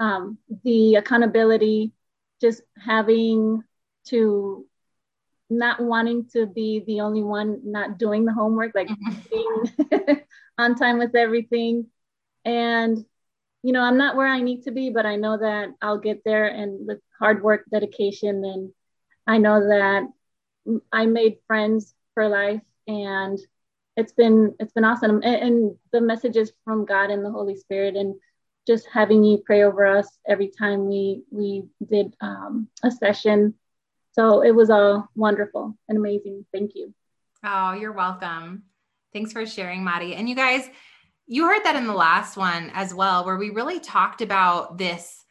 um, 0.00 0.38
the 0.64 0.96
accountability, 0.96 1.92
just 2.40 2.62
having 2.78 3.62
to 4.06 4.66
not 5.50 5.80
wanting 5.80 6.26
to 6.32 6.46
be 6.46 6.82
the 6.86 7.00
only 7.00 7.22
one 7.22 7.60
not 7.64 7.98
doing 7.98 8.24
the 8.24 8.32
homework, 8.32 8.72
like 8.74 8.88
mm-hmm. 8.88 9.90
being 10.06 10.20
on 10.58 10.74
time 10.74 10.98
with 10.98 11.14
everything. 11.14 11.86
And, 12.44 13.04
you 13.62 13.72
know, 13.72 13.80
I'm 13.80 13.98
not 13.98 14.16
where 14.16 14.26
I 14.26 14.40
need 14.40 14.62
to 14.64 14.72
be, 14.72 14.90
but 14.90 15.06
I 15.06 15.16
know 15.16 15.38
that 15.38 15.68
I'll 15.80 15.98
get 15.98 16.22
there 16.24 16.46
and 16.46 16.86
with 16.86 17.00
hard 17.18 17.42
work, 17.42 17.64
dedication. 17.70 18.44
And 18.44 18.72
I 19.26 19.38
know 19.38 19.60
that 19.68 20.08
I 20.92 21.06
made 21.06 21.36
friends 21.46 21.94
for 22.14 22.28
life 22.28 22.62
and 22.86 23.38
it's 23.96 24.12
been, 24.12 24.54
it's 24.58 24.72
been 24.72 24.84
awesome. 24.84 25.22
And, 25.22 25.24
and 25.24 25.76
the 25.92 26.00
messages 26.00 26.52
from 26.64 26.84
God 26.84 27.10
and 27.10 27.24
the 27.24 27.30
Holy 27.30 27.56
Spirit 27.56 27.96
and 27.96 28.14
just 28.66 28.86
having 28.92 29.22
you 29.22 29.42
pray 29.44 29.62
over 29.62 29.86
us 29.86 30.08
every 30.26 30.50
time 30.58 30.88
we, 30.88 31.22
we 31.30 31.64
did 31.86 32.14
um, 32.20 32.68
a 32.82 32.90
session 32.90 33.54
so 34.14 34.42
it 34.42 34.54
was 34.54 34.70
all 34.70 35.08
wonderful 35.16 35.76
and 35.88 35.98
amazing. 35.98 36.46
Thank 36.52 36.72
you. 36.76 36.94
Oh, 37.44 37.72
you're 37.72 37.92
welcome. 37.92 38.62
Thanks 39.12 39.32
for 39.32 39.44
sharing, 39.44 39.82
Madi. 39.82 40.14
And 40.14 40.28
you 40.28 40.36
guys, 40.36 40.68
you 41.26 41.46
heard 41.46 41.64
that 41.64 41.76
in 41.76 41.86
the 41.86 41.94
last 41.94 42.36
one 42.36 42.70
as 42.74 42.94
well, 42.94 43.24
where 43.24 43.36
we 43.36 43.50
really 43.50 43.80
talked 43.80 44.22
about 44.22 44.78
this 44.78 45.24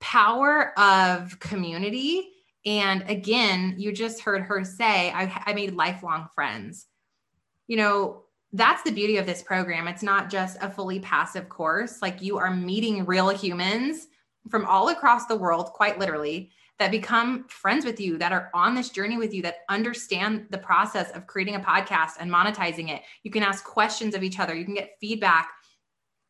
power 0.00 0.78
of 0.78 1.38
community. 1.38 2.28
And 2.66 3.04
again, 3.08 3.74
you 3.78 3.92
just 3.92 4.20
heard 4.20 4.42
her 4.42 4.64
say, 4.64 5.10
I, 5.10 5.42
I 5.46 5.54
made 5.54 5.74
lifelong 5.74 6.28
friends. 6.34 6.86
You 7.66 7.76
know, 7.76 8.22
that's 8.52 8.82
the 8.82 8.92
beauty 8.92 9.18
of 9.18 9.26
this 9.26 9.42
program. 9.42 9.88
It's 9.88 10.02
not 10.02 10.30
just 10.30 10.56
a 10.60 10.70
fully 10.70 11.00
passive 11.00 11.48
course. 11.48 12.00
Like 12.00 12.22
you 12.22 12.38
are 12.38 12.50
meeting 12.50 13.04
real 13.04 13.28
humans 13.28 14.08
from 14.48 14.64
all 14.64 14.88
across 14.88 15.26
the 15.26 15.36
world, 15.36 15.66
quite 15.66 15.98
literally, 15.98 16.50
that 16.78 16.90
become 16.90 17.44
friends 17.48 17.84
with 17.84 18.00
you, 18.00 18.16
that 18.18 18.32
are 18.32 18.50
on 18.54 18.74
this 18.74 18.90
journey 18.90 19.16
with 19.16 19.34
you, 19.34 19.42
that 19.42 19.58
understand 19.68 20.46
the 20.50 20.58
process 20.58 21.10
of 21.10 21.26
creating 21.26 21.56
a 21.56 21.60
podcast 21.60 22.12
and 22.20 22.30
monetizing 22.30 22.88
it. 22.88 23.02
You 23.24 23.30
can 23.30 23.42
ask 23.42 23.64
questions 23.64 24.14
of 24.14 24.22
each 24.22 24.38
other, 24.38 24.54
you 24.54 24.64
can 24.64 24.74
get 24.74 24.96
feedback. 25.00 25.50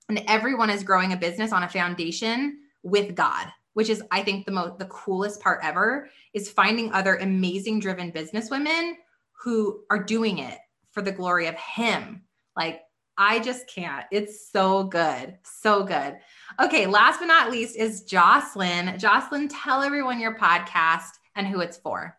And 0.09 0.23
everyone 0.27 0.71
is 0.71 0.83
growing 0.83 1.13
a 1.13 1.19
business 1.19 1.53
on 1.53 1.65
a 1.65 1.69
foundation 1.69 2.61
with 2.83 3.15
God, 3.15 3.49
which 3.79 3.91
is, 3.91 4.03
I 4.11 4.23
think, 4.25 4.45
the 4.45 4.51
most, 4.51 4.81
the 4.81 4.87
coolest 4.87 5.41
part 5.41 5.61
ever 5.63 6.11
is 6.35 6.51
finding 6.51 6.91
other 6.91 7.15
amazing 7.15 7.79
driven 7.79 8.11
business 8.11 8.51
women 8.51 8.97
who 9.45 9.85
are 9.89 10.03
doing 10.03 10.39
it 10.39 10.59
for 10.91 11.01
the 11.01 11.13
glory 11.13 11.47
of 11.47 11.55
Him. 11.55 12.23
Like, 12.57 12.81
I 13.17 13.39
just 13.39 13.69
can't. 13.69 14.05
It's 14.11 14.51
so 14.51 14.83
good. 14.83 15.39
So 15.45 15.85
good. 15.85 16.17
Okay, 16.61 16.87
last 16.87 17.21
but 17.21 17.27
not 17.27 17.53
least 17.53 17.77
is 17.77 18.03
Jocelyn. 18.03 18.99
Jocelyn, 18.99 19.47
tell 19.47 19.83
everyone 19.83 20.19
your 20.19 20.37
podcast 20.37 21.13
and 21.37 21.47
who 21.47 21.61
it's 21.61 21.77
for. 21.77 22.19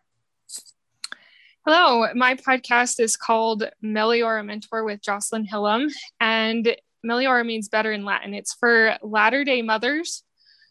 Hello, 1.66 2.06
my 2.14 2.36
podcast 2.36 3.00
is 3.00 3.18
called 3.18 3.68
Meliora 3.84 4.46
Mentor 4.46 4.82
with 4.82 5.02
Jocelyn 5.02 5.46
Hillam. 5.46 5.90
And 6.20 6.74
Meliora 7.06 7.44
means 7.44 7.68
better 7.68 7.92
in 7.92 8.06
Latin. 8.06 8.32
It's 8.32 8.54
for 8.54 8.96
latter 9.02 9.44
day 9.44 9.60
mothers 9.60 10.24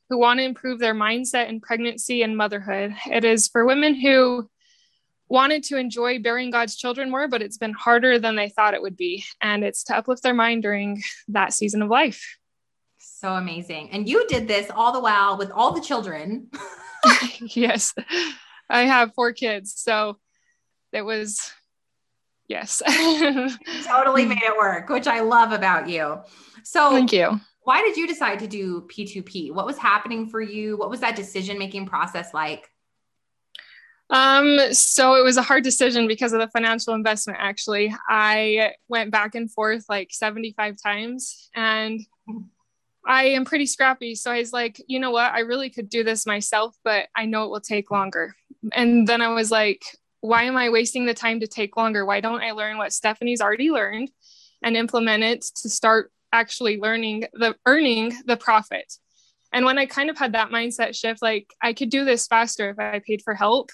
who 0.09 0.17
want 0.17 0.39
to 0.39 0.43
improve 0.43 0.79
their 0.79 0.95
mindset 0.95 1.49
in 1.49 1.61
pregnancy 1.61 2.23
and 2.23 2.35
motherhood. 2.35 2.95
It 3.05 3.23
is 3.23 3.47
for 3.47 3.65
women 3.65 3.93
who 3.93 4.49
wanted 5.29 5.63
to 5.63 5.77
enjoy 5.77 6.19
bearing 6.19 6.49
God's 6.49 6.75
children 6.75 7.11
more, 7.11 7.27
but 7.27 7.41
it's 7.41 7.57
been 7.57 7.73
harder 7.73 8.17
than 8.17 8.35
they 8.35 8.49
thought 8.49 8.73
it 8.73 8.81
would 8.81 8.97
be. 8.97 9.23
And 9.41 9.63
it's 9.63 9.83
to 9.85 9.95
uplift 9.95 10.23
their 10.23 10.33
mind 10.33 10.63
during 10.63 11.03
that 11.27 11.53
season 11.53 11.83
of 11.83 11.89
life. 11.89 12.37
So 12.97 13.33
amazing. 13.33 13.91
And 13.91 14.09
you 14.09 14.25
did 14.27 14.47
this 14.47 14.71
all 14.73 14.91
the 14.91 14.99
while 14.99 15.37
with 15.37 15.51
all 15.51 15.73
the 15.73 15.81
children. 15.81 16.49
yes. 17.41 17.93
I 18.69 18.81
have 18.81 19.13
four 19.13 19.33
kids. 19.33 19.73
So 19.77 20.17
it 20.91 21.03
was, 21.03 21.51
yes. 22.47 22.81
totally 23.85 24.25
made 24.25 24.41
it 24.41 24.57
work, 24.57 24.89
which 24.89 25.05
I 25.05 25.19
love 25.19 25.51
about 25.51 25.87
you. 25.87 26.19
So 26.63 26.91
thank 26.91 27.13
you. 27.13 27.39
Why 27.69 27.83
did 27.83 27.97
you 27.97 28.07
decide 28.07 28.39
to 28.39 28.47
do 28.47 28.81
P2P? 28.87 29.53
What 29.53 29.67
was 29.67 29.77
happening 29.77 30.27
for 30.27 30.41
you? 30.41 30.75
What 30.75 30.89
was 30.89 31.01
that 31.01 31.15
decision 31.15 31.59
making 31.59 31.85
process 31.85 32.33
like? 32.33 32.67
Um, 34.09 34.73
so 34.73 35.13
it 35.13 35.23
was 35.23 35.37
a 35.37 35.43
hard 35.43 35.63
decision 35.63 36.07
because 36.07 36.33
of 36.33 36.39
the 36.39 36.47
financial 36.47 36.95
investment. 36.95 37.37
Actually, 37.39 37.93
I 38.09 38.71
went 38.87 39.11
back 39.11 39.35
and 39.35 39.51
forth 39.51 39.85
like 39.87 40.09
75 40.11 40.81
times 40.81 41.51
and 41.53 42.01
I 43.05 43.25
am 43.25 43.45
pretty 43.45 43.67
scrappy. 43.67 44.15
So 44.15 44.31
I 44.31 44.39
was 44.39 44.51
like, 44.51 44.81
you 44.87 44.99
know 44.99 45.11
what? 45.11 45.31
I 45.31 45.41
really 45.41 45.69
could 45.69 45.91
do 45.91 46.03
this 46.03 46.25
myself, 46.25 46.75
but 46.83 47.09
I 47.15 47.27
know 47.27 47.43
it 47.43 47.51
will 47.51 47.61
take 47.61 47.91
longer. 47.91 48.35
And 48.73 49.07
then 49.07 49.21
I 49.21 49.27
was 49.27 49.51
like, 49.51 49.83
why 50.21 50.45
am 50.45 50.57
I 50.57 50.71
wasting 50.71 51.05
the 51.05 51.13
time 51.13 51.39
to 51.41 51.47
take 51.47 51.77
longer? 51.77 52.03
Why 52.03 52.19
don't 52.19 52.41
I 52.41 52.53
learn 52.53 52.79
what 52.79 52.93
Stefanie's 52.93 53.41
already 53.41 53.69
learned 53.69 54.09
and 54.63 54.75
implement 54.75 55.21
it 55.21 55.41
to 55.57 55.69
start 55.69 56.11
actually 56.31 56.79
learning 56.79 57.25
the 57.33 57.55
earning 57.65 58.13
the 58.25 58.37
profit? 58.37 58.93
And 59.51 59.65
when 59.65 59.79
I 59.79 59.85
kind 59.87 60.09
of 60.09 60.17
had 60.17 60.33
that 60.33 60.49
mindset 60.49 60.95
shift, 60.95 61.21
like 61.21 61.47
I 61.61 61.73
could 61.73 61.89
do 61.89 62.05
this 62.05 62.27
faster 62.27 62.69
if 62.69 62.79
I 62.79 63.01
paid 63.05 63.21
for 63.23 63.33
help 63.33 63.71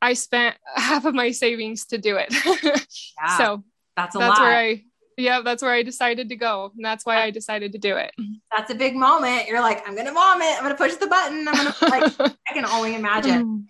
I 0.00 0.14
spent 0.14 0.56
half 0.74 1.04
of 1.04 1.14
my 1.14 1.30
savings 1.30 1.86
to 1.86 1.98
do 1.98 2.16
it. 2.16 2.34
yeah, 3.20 3.36
so 3.36 3.64
that's 3.96 4.14
a 4.14 4.18
that's 4.18 4.38
lot. 4.38 4.40
where 4.40 4.56
I 4.56 4.84
yeah, 5.16 5.40
that's 5.44 5.64
where 5.64 5.72
I 5.72 5.82
decided 5.82 6.28
to 6.28 6.36
go. 6.36 6.70
And 6.76 6.84
that's 6.84 7.04
why 7.04 7.20
I 7.20 7.30
decided 7.32 7.72
to 7.72 7.78
do 7.78 7.96
it. 7.96 8.12
That's 8.56 8.70
a 8.70 8.74
big 8.74 8.94
moment. 8.94 9.48
You're 9.48 9.60
like, 9.60 9.86
I'm 9.86 9.96
gonna 9.96 10.12
vomit, 10.12 10.54
I'm 10.56 10.62
gonna 10.62 10.76
push 10.76 10.94
the 10.94 11.08
button, 11.08 11.48
I'm 11.48 11.54
gonna 11.54 11.74
like 11.82 12.20
I 12.48 12.52
can 12.52 12.64
only 12.66 12.94
imagine. 12.94 13.44
Mm. 13.44 13.64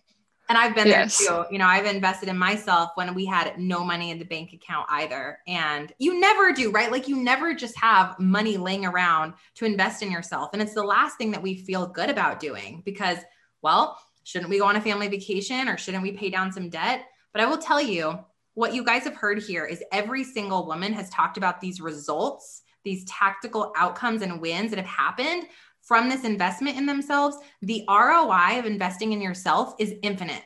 And 0.48 0.56
I've 0.56 0.74
been 0.74 0.86
yes. 0.86 1.18
there 1.18 1.44
too. 1.44 1.52
You 1.52 1.58
know, 1.58 1.66
I've 1.66 1.86
invested 1.86 2.28
in 2.28 2.38
myself 2.38 2.90
when 2.94 3.14
we 3.14 3.26
had 3.26 3.58
no 3.58 3.84
money 3.84 4.10
in 4.10 4.18
the 4.18 4.24
bank 4.24 4.52
account 4.52 4.86
either. 4.88 5.38
And 5.46 5.92
you 5.98 6.20
never 6.20 6.52
do, 6.52 6.70
right? 6.70 6.90
Like 6.90 7.06
you 7.06 7.16
never 7.16 7.54
just 7.54 7.76
have 7.78 8.18
money 8.18 8.56
laying 8.56 8.86
around 8.86 9.34
to 9.56 9.64
invest 9.64 10.02
in 10.02 10.10
yourself. 10.10 10.50
And 10.52 10.62
it's 10.62 10.74
the 10.74 10.82
last 10.82 11.18
thing 11.18 11.30
that 11.32 11.42
we 11.42 11.54
feel 11.54 11.86
good 11.86 12.08
about 12.08 12.40
doing 12.40 12.82
because, 12.84 13.18
well, 13.60 13.98
Shouldn't 14.28 14.50
we 14.50 14.58
go 14.58 14.66
on 14.66 14.76
a 14.76 14.80
family 14.82 15.08
vacation 15.08 15.70
or 15.70 15.78
shouldn't 15.78 16.02
we 16.02 16.12
pay 16.12 16.28
down 16.28 16.52
some 16.52 16.68
debt? 16.68 17.06
But 17.32 17.40
I 17.40 17.46
will 17.46 17.56
tell 17.56 17.80
you 17.80 18.18
what 18.52 18.74
you 18.74 18.84
guys 18.84 19.04
have 19.04 19.16
heard 19.16 19.42
here 19.42 19.64
is 19.64 19.82
every 19.90 20.22
single 20.22 20.66
woman 20.66 20.92
has 20.92 21.08
talked 21.08 21.38
about 21.38 21.62
these 21.62 21.80
results, 21.80 22.60
these 22.84 23.06
tactical 23.06 23.72
outcomes 23.74 24.20
and 24.20 24.38
wins 24.38 24.68
that 24.68 24.78
have 24.78 24.86
happened 24.86 25.44
from 25.88 26.08
this 26.08 26.24
investment 26.24 26.76
in 26.76 26.86
themselves. 26.86 27.36
The 27.62 27.84
ROI 27.88 28.58
of 28.58 28.66
investing 28.66 29.12
in 29.12 29.20
yourself 29.20 29.74
is 29.78 29.94
infinite. 30.02 30.44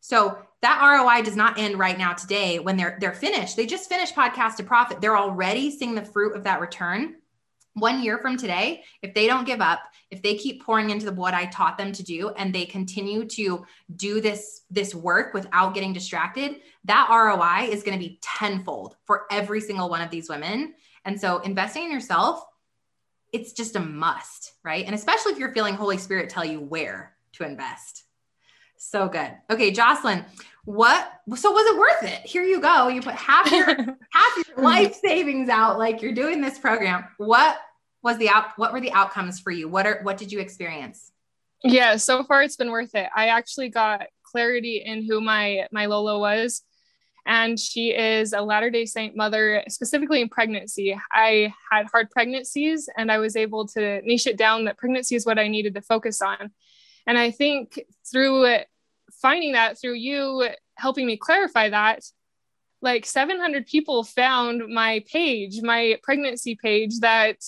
So 0.00 0.38
that 0.62 0.80
ROI 0.82 1.22
does 1.22 1.36
not 1.36 1.58
end 1.58 1.78
right 1.78 1.98
now 1.98 2.14
today 2.14 2.58
when 2.58 2.76
they're 2.76 2.96
they're 3.00 3.12
finished. 3.12 3.56
They 3.56 3.66
just 3.66 3.88
finished 3.88 4.16
podcast 4.16 4.56
to 4.56 4.64
profit. 4.64 5.00
They're 5.00 5.16
already 5.16 5.70
seeing 5.70 5.94
the 5.94 6.04
fruit 6.04 6.34
of 6.34 6.44
that 6.44 6.60
return 6.60 7.16
one 7.74 8.02
year 8.02 8.18
from 8.18 8.36
today, 8.36 8.84
if 9.02 9.14
they 9.14 9.26
don't 9.26 9.46
give 9.46 9.60
up, 9.60 9.80
if 10.10 10.22
they 10.22 10.36
keep 10.36 10.64
pouring 10.64 10.90
into 10.90 11.06
the, 11.06 11.12
what 11.12 11.34
I 11.34 11.46
taught 11.46 11.76
them 11.76 11.92
to 11.92 12.02
do 12.02 12.30
and 12.30 12.54
they 12.54 12.64
continue 12.64 13.24
to 13.26 13.66
do 13.96 14.20
this 14.20 14.62
this 14.70 14.94
work 14.94 15.34
without 15.34 15.74
getting 15.74 15.92
distracted, 15.92 16.60
that 16.84 17.08
ROI 17.10 17.72
is 17.72 17.82
going 17.82 17.98
to 17.98 18.04
be 18.04 18.18
tenfold 18.22 18.96
for 19.04 19.26
every 19.30 19.60
single 19.60 19.88
one 19.88 20.00
of 20.00 20.10
these 20.10 20.28
women. 20.28 20.74
And 21.04 21.20
so 21.20 21.40
investing 21.40 21.84
in 21.84 21.90
yourself, 21.90 22.44
it's 23.34 23.52
just 23.52 23.74
a 23.74 23.80
must, 23.80 24.52
right? 24.64 24.86
And 24.86 24.94
especially 24.94 25.32
if 25.32 25.38
you're 25.38 25.52
feeling 25.52 25.74
Holy 25.74 25.98
Spirit 25.98 26.30
tell 26.30 26.44
you 26.44 26.60
where 26.60 27.16
to 27.32 27.44
invest. 27.44 28.04
So 28.76 29.08
good. 29.08 29.32
Okay, 29.50 29.72
Jocelyn, 29.72 30.24
what 30.64 31.10
so 31.34 31.50
was 31.50 31.66
it 31.66 31.78
worth 31.78 32.12
it? 32.12 32.26
Here 32.26 32.44
you 32.44 32.60
go. 32.60 32.86
You 32.86 33.02
put 33.02 33.16
half 33.16 33.50
your 33.50 33.66
half 34.10 34.46
your 34.46 34.64
life 34.64 34.94
savings 34.94 35.48
out 35.48 35.78
like 35.78 36.00
you're 36.00 36.12
doing 36.12 36.40
this 36.40 36.60
program. 36.60 37.04
What 37.16 37.58
was 38.02 38.18
the 38.18 38.28
out 38.28 38.50
what 38.56 38.72
were 38.72 38.80
the 38.80 38.92
outcomes 38.92 39.40
for 39.40 39.50
you? 39.50 39.68
What 39.68 39.86
are 39.86 40.00
what 40.02 40.16
did 40.16 40.30
you 40.30 40.38
experience? 40.38 41.10
Yeah, 41.64 41.96
so 41.96 42.22
far 42.22 42.42
it's 42.42 42.56
been 42.56 42.70
worth 42.70 42.94
it. 42.94 43.08
I 43.16 43.28
actually 43.28 43.70
got 43.70 44.06
clarity 44.22 44.82
in 44.84 45.04
who 45.04 45.20
my 45.20 45.66
my 45.72 45.86
Lola 45.86 46.20
was 46.20 46.62
and 47.26 47.58
she 47.58 47.90
is 47.90 48.32
a 48.32 48.42
Latter 48.42 48.70
day 48.70 48.84
Saint 48.84 49.16
mother, 49.16 49.62
specifically 49.68 50.20
in 50.20 50.28
pregnancy. 50.28 50.98
I 51.10 51.54
had 51.70 51.86
hard 51.86 52.10
pregnancies 52.10 52.88
and 52.96 53.10
I 53.10 53.18
was 53.18 53.36
able 53.36 53.66
to 53.68 54.02
niche 54.02 54.26
it 54.26 54.36
down 54.36 54.64
that 54.64 54.76
pregnancy 54.76 55.16
is 55.16 55.24
what 55.24 55.38
I 55.38 55.48
needed 55.48 55.74
to 55.74 55.80
focus 55.80 56.20
on. 56.20 56.50
And 57.06 57.18
I 57.18 57.30
think 57.30 57.80
through 58.10 58.58
finding 59.12 59.52
that, 59.52 59.80
through 59.80 59.94
you 59.94 60.48
helping 60.76 61.06
me 61.06 61.16
clarify 61.16 61.70
that, 61.70 62.04
like 62.82 63.06
700 63.06 63.66
people 63.66 64.04
found 64.04 64.62
my 64.68 65.02
page, 65.10 65.62
my 65.62 65.98
pregnancy 66.02 66.58
page 66.60 67.00
that 67.00 67.38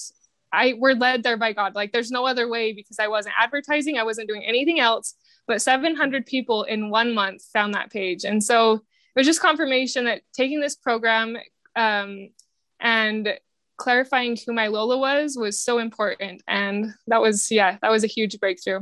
I 0.52 0.74
were 0.78 0.94
led 0.94 1.22
there 1.22 1.36
by 1.36 1.52
God. 1.52 1.74
Like 1.74 1.92
there's 1.92 2.10
no 2.10 2.26
other 2.26 2.48
way 2.48 2.72
because 2.72 2.98
I 2.98 3.08
wasn't 3.08 3.34
advertising, 3.38 3.98
I 3.98 4.04
wasn't 4.04 4.28
doing 4.28 4.44
anything 4.44 4.80
else. 4.80 5.14
But 5.46 5.60
700 5.60 6.24
people 6.24 6.62
in 6.62 6.88
one 6.88 7.14
month 7.14 7.42
found 7.52 7.74
that 7.74 7.90
page. 7.90 8.24
And 8.24 8.42
so 8.42 8.82
it 9.16 9.20
was 9.20 9.26
just 9.26 9.40
confirmation 9.40 10.04
that 10.04 10.22
taking 10.32 10.60
this 10.60 10.76
program 10.76 11.36
um, 11.74 12.28
and 12.78 13.38
clarifying 13.76 14.36
who 14.46 14.52
my 14.52 14.68
Lola 14.68 14.98
was 14.98 15.36
was 15.36 15.58
so 15.58 15.78
important. 15.78 16.42
And 16.46 16.92
that 17.06 17.20
was, 17.20 17.50
yeah, 17.50 17.78
that 17.82 17.90
was 17.90 18.04
a 18.04 18.08
huge 18.08 18.38
breakthrough. 18.38 18.80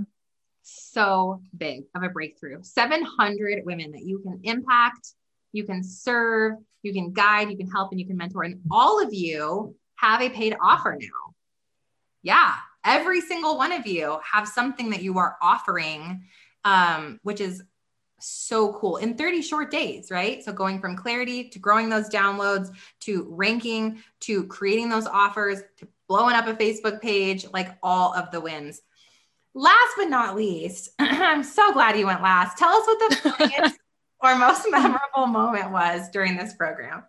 So 0.63 1.41
big 1.57 1.85
of 1.95 2.03
a 2.03 2.09
breakthrough. 2.09 2.63
700 2.63 3.65
women 3.65 3.93
that 3.93 4.03
you 4.03 4.19
can 4.21 4.41
impact, 4.43 5.11
you 5.53 5.65
can 5.65 5.83
serve, 5.83 6.55
you 6.83 6.93
can 6.93 7.13
guide, 7.13 7.51
you 7.51 7.57
can 7.57 7.71
help, 7.71 7.93
and 7.93 8.01
you 8.01 8.07
can 8.07 8.17
mentor. 8.17 8.43
And 8.43 8.61
all 8.71 9.03
of 9.03 9.15
you 9.15 9.77
have 9.97 10.21
a 10.21 10.31
paid 10.31 10.57
offer 10.61 10.97
now 11.01 11.35
yeah, 12.25 12.55
every 12.85 13.21
single 13.21 13.57
one 13.57 13.71
of 13.71 13.87
you 13.87 14.19
have 14.33 14.49
something 14.49 14.91
that 14.91 15.03
you 15.03 15.19
are 15.19 15.37
offering, 15.41 16.25
um, 16.65 17.21
which 17.23 17.41
is 17.41 17.63
so 18.21 18.73
cool 18.75 18.97
in 18.97 19.17
30 19.17 19.43
short 19.43 19.71
days, 19.71 20.11
right? 20.11 20.43
So 20.45 20.53
going 20.53 20.81
from 20.81 20.97
clarity 20.97 21.49
to 21.51 21.59
growing 21.59 21.89
those 21.89 22.09
downloads 22.09 22.71
to 23.01 23.27
ranking 23.31 24.03
to 24.21 24.45
creating 24.47 24.89
those 24.89 25.07
offers 25.07 25.61
to 25.79 25.89
blowing 26.09 26.35
up 26.35 26.47
a 26.47 26.55
Facebook 26.55 27.01
page, 27.01 27.47
like 27.53 27.77
all 27.83 28.15
of 28.15 28.31
the 28.31 28.41
wins. 28.41 28.81
Last 29.55 29.95
but 29.97 30.09
not 30.09 30.37
least, 30.37 30.91
I'm 30.99 31.45
so 31.45 31.73
glad 31.73 31.99
you 31.99 32.07
went 32.07 32.23
last. 32.23 32.59
Tell 32.59 32.71
us 32.71 32.87
what 32.87 32.99
the 33.11 33.17
funniest 33.31 33.79
or 34.21 34.35
most 34.37 34.67
memorable 34.71 35.27
moment 35.27 35.71
was 35.71 36.09
during 36.11 36.37
this 36.37 36.55
program. 36.55 37.05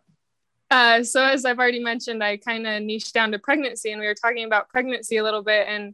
Uh, 0.69 1.03
so 1.03 1.23
as 1.23 1.45
I've 1.45 1.59
already 1.59 1.79
mentioned, 1.79 2.23
I 2.23 2.37
kind 2.37 2.67
of 2.67 2.81
niched 2.83 3.13
down 3.13 3.31
to 3.31 3.39
pregnancy, 3.39 3.91
and 3.91 4.01
we 4.01 4.07
were 4.07 4.15
talking 4.15 4.45
about 4.45 4.69
pregnancy 4.69 5.17
a 5.17 5.23
little 5.23 5.43
bit, 5.43 5.67
and 5.67 5.93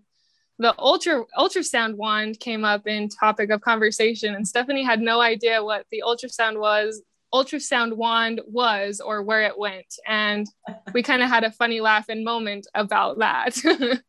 the 0.62 0.76
ultra 0.78 1.26
ultrasound 1.36 1.96
wand 1.96 2.40
came 2.40 2.64
up 2.64 2.86
in 2.86 3.10
topic 3.10 3.50
of 3.50 3.62
conversation, 3.62 4.36
and 4.36 4.46
Stefanie 4.46 4.86
had 4.86 5.02
no 5.02 5.20
idea 5.20 5.64
what 5.64 5.88
the 5.92 6.04
ultrasound 6.06 6.60
was, 6.60 7.02
ultrasound 7.34 7.94
wand 7.94 8.42
was, 8.46 9.02
or 9.02 9.24
where 9.24 9.42
it 9.42 9.58
went, 9.58 9.96
and 10.08 10.46
we 10.94 11.02
kind 11.10 11.24
of 11.24 11.30
had 11.30 11.44
a 11.44 11.52
funny 11.52 11.82
laugh 11.82 12.10
and 12.10 12.24
moment 12.24 12.68
about 12.76 13.18
that. 13.18 13.58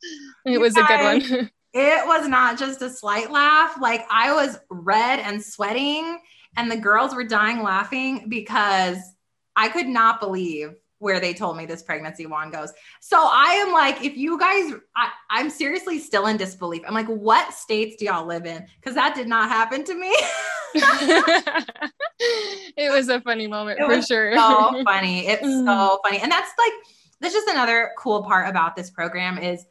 it 0.45 0.61
was 0.61 0.77
a 0.77 0.83
good 0.83 1.03
one. 1.03 1.51
it 1.73 2.07
was 2.07 2.29
not 2.29 2.59
just 2.59 2.83
a 2.83 2.91
slight 2.91 3.31
laugh; 3.31 3.79
like 3.81 4.05
I 4.11 4.35
was 4.35 4.59
red 4.71 5.21
and 5.21 5.43
sweating, 5.43 6.19
and 6.59 6.71
the 6.71 6.77
girls 6.77 7.15
were 7.15 7.25
dying 7.25 7.63
laughing 7.63 8.27
because 8.29 8.99
I 9.57 9.71
could 9.71 9.89
not 9.89 10.21
believe 10.21 10.75
where 11.03 11.19
they 11.19 11.35
told 11.35 11.57
me 11.57 11.67
this 11.67 11.83
pregnancy 11.83 12.27
wand 12.27 12.53
goes. 12.53 12.73
So 13.01 13.17
I 13.19 13.65
am 13.67 13.73
like, 13.73 14.05
if 14.05 14.17
you 14.17 14.39
guys, 14.39 14.73
I, 14.95 15.41
am 15.41 15.51
seriously 15.51 15.99
still 15.99 16.27
in 16.27 16.37
disbelief. 16.37 16.83
I'm 16.87 16.95
like, 16.95 17.09
what 17.09 17.53
states 17.53 17.97
do 17.97 18.05
y'all 18.05 18.25
live 18.25 18.47
in? 18.47 18.65
Because 18.77 18.95
that 18.95 19.17
did 19.17 19.27
not 19.27 19.49
happen 19.49 19.83
to 19.83 19.95
me. 19.97 20.15
it 22.77 22.93
was 22.93 23.09
a 23.09 23.21
funny 23.21 23.49
moment 23.49 23.81
it 23.83 23.85
for 23.85 24.01
sure. 24.01 24.31
It's 24.31 24.41
so 24.41 24.85
funny. 24.85 25.27
It's 25.27 25.43
mm. 25.43 25.65
so 25.65 25.99
funny. 26.05 26.21
And 26.21 26.31
that's 26.31 26.53
like, 26.57 26.73
that's 27.21 27.35
just 27.35 27.49
another 27.49 27.91
cool 27.99 28.23
part 28.23 28.49
about 28.49 28.77
this 28.77 28.89
program 28.89 29.39
is 29.39 29.67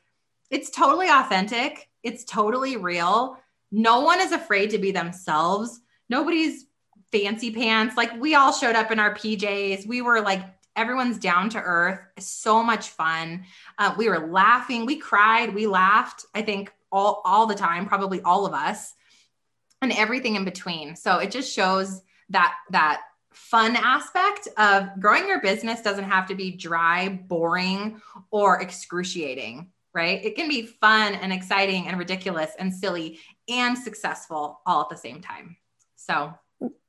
it's 0.50 0.70
totally 0.70 1.08
authentic. 1.10 1.88
It's 2.04 2.26
totally 2.26 2.76
real. 2.76 3.38
No 3.72 4.02
one 4.02 4.20
is 4.20 4.34
afraid 4.34 4.72
to 4.72 4.80
be 4.80 4.91
themselves. 4.91 5.80
Nobody's 6.10 6.65
fancy 7.13 7.52
pants. 7.52 7.96
Like 7.96 8.20
we 8.20 8.36
all 8.36 8.52
showed 8.52 8.76
up 8.76 8.91
in 8.91 9.00
our 9.00 9.15
PJs. 9.15 9.88
We 9.88 10.02
were 10.02 10.20
like, 10.20 10.44
everyone's 10.76 11.18
down 11.18 11.50
to 11.50 11.62
earth. 11.62 12.00
So 12.20 12.64
much 12.64 12.90
fun. 12.90 13.46
Uh, 13.78 13.94
we 13.98 14.10
were 14.10 14.28
laughing. 14.28 14.86
We 14.86 14.98
cried. 14.98 15.54
We 15.54 15.68
laughed. 15.68 16.26
I 16.34 16.42
think 16.42 16.72
all 16.92 17.22
all 17.26 17.46
the 17.46 17.56
time, 17.56 17.86
probably 17.86 18.22
all 18.22 18.46
of 18.46 18.54
us, 18.54 18.94
and 19.82 19.92
everything 19.92 20.36
in 20.36 20.46
between. 20.46 20.96
So 20.96 21.18
it 21.18 21.32
just 21.32 21.54
shows 21.54 22.02
that 22.30 22.56
that 22.72 23.02
fun 23.34 23.76
aspect 23.76 24.48
of 24.58 24.90
growing 25.00 25.28
your 25.28 25.42
business 25.42 25.82
doesn't 25.82 26.04
have 26.04 26.28
to 26.28 26.36
be 26.36 26.52
dry, 26.52 27.10
boring, 27.10 28.02
or 28.30 28.62
excruciating. 28.62 29.72
Right? 29.94 30.24
It 30.24 30.38
can 30.38 30.48
be 30.48 30.68
fun 30.68 31.16
and 31.16 31.34
exciting 31.34 31.88
and 31.88 32.00
ridiculous 32.00 32.52
and 32.58 32.74
silly 32.74 33.20
and 33.50 33.78
successful 33.78 34.62
all 34.66 34.82
at 34.84 34.90
the 34.90 34.96
same 34.96 35.20
time. 35.20 35.58
So 35.98 36.34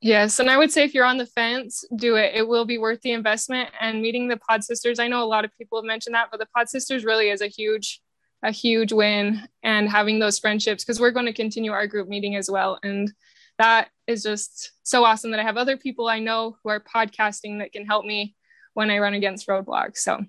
Yes. 0.01 0.39
And 0.39 0.51
I 0.51 0.59
would 0.59 0.71
say 0.71 0.85
if 0.85 0.95
you're 0.95 1.05
on 1.05 1.19
the 1.19 1.27
fence, 1.27 1.85
do 1.97 2.17
it. 2.17 2.35
It 2.35 2.47
will 2.47 2.65
be 2.65 2.79
worth 2.79 3.01
the 3.03 3.13
investment. 3.13 3.71
And 3.81 4.03
meeting 4.03 4.29
the 4.29 4.37
Pod 4.37 4.65
Sisters, 4.65 4.99
I 4.99 5.09
know 5.09 5.23
a 5.23 5.25
lot 5.25 5.45
of 5.45 5.57
people 5.57 5.79
have 5.79 5.87
mentioned 5.87 6.15
that, 6.15 6.29
but 6.31 6.41
the 6.41 6.49
Pod 6.55 6.69
Sisters 6.69 7.05
really 7.05 7.31
is 7.31 7.41
a 7.41 7.47
huge, 7.47 8.01
a 8.43 8.51
huge 8.51 8.93
win. 8.93 9.49
And 9.63 9.89
having 9.89 10.19
those 10.19 10.39
friendships, 10.39 10.85
because 10.85 11.01
we're 11.01 11.11
going 11.11 11.27
to 11.27 11.33
continue 11.33 11.73
our 11.73 11.87
group 11.87 12.09
meeting 12.09 12.37
as 12.37 12.51
well. 12.51 12.79
And 12.83 13.13
that 13.59 13.89
is 14.07 14.23
just 14.23 14.73
so 14.83 15.05
awesome 15.05 15.31
that 15.31 15.41
I 15.41 15.45
have 15.45 15.57
other 15.57 15.77
people 15.77 16.09
I 16.09 16.19
know 16.19 16.57
who 16.63 16.71
are 16.71 16.81
podcasting 16.81 17.61
that 17.61 17.73
can 17.73 17.87
help 17.87 18.05
me 18.05 18.35
when 18.75 18.91
I 18.91 18.99
run 18.99 19.15
against 19.15 19.47
roadblocks. 19.47 19.99
So, 19.99 20.21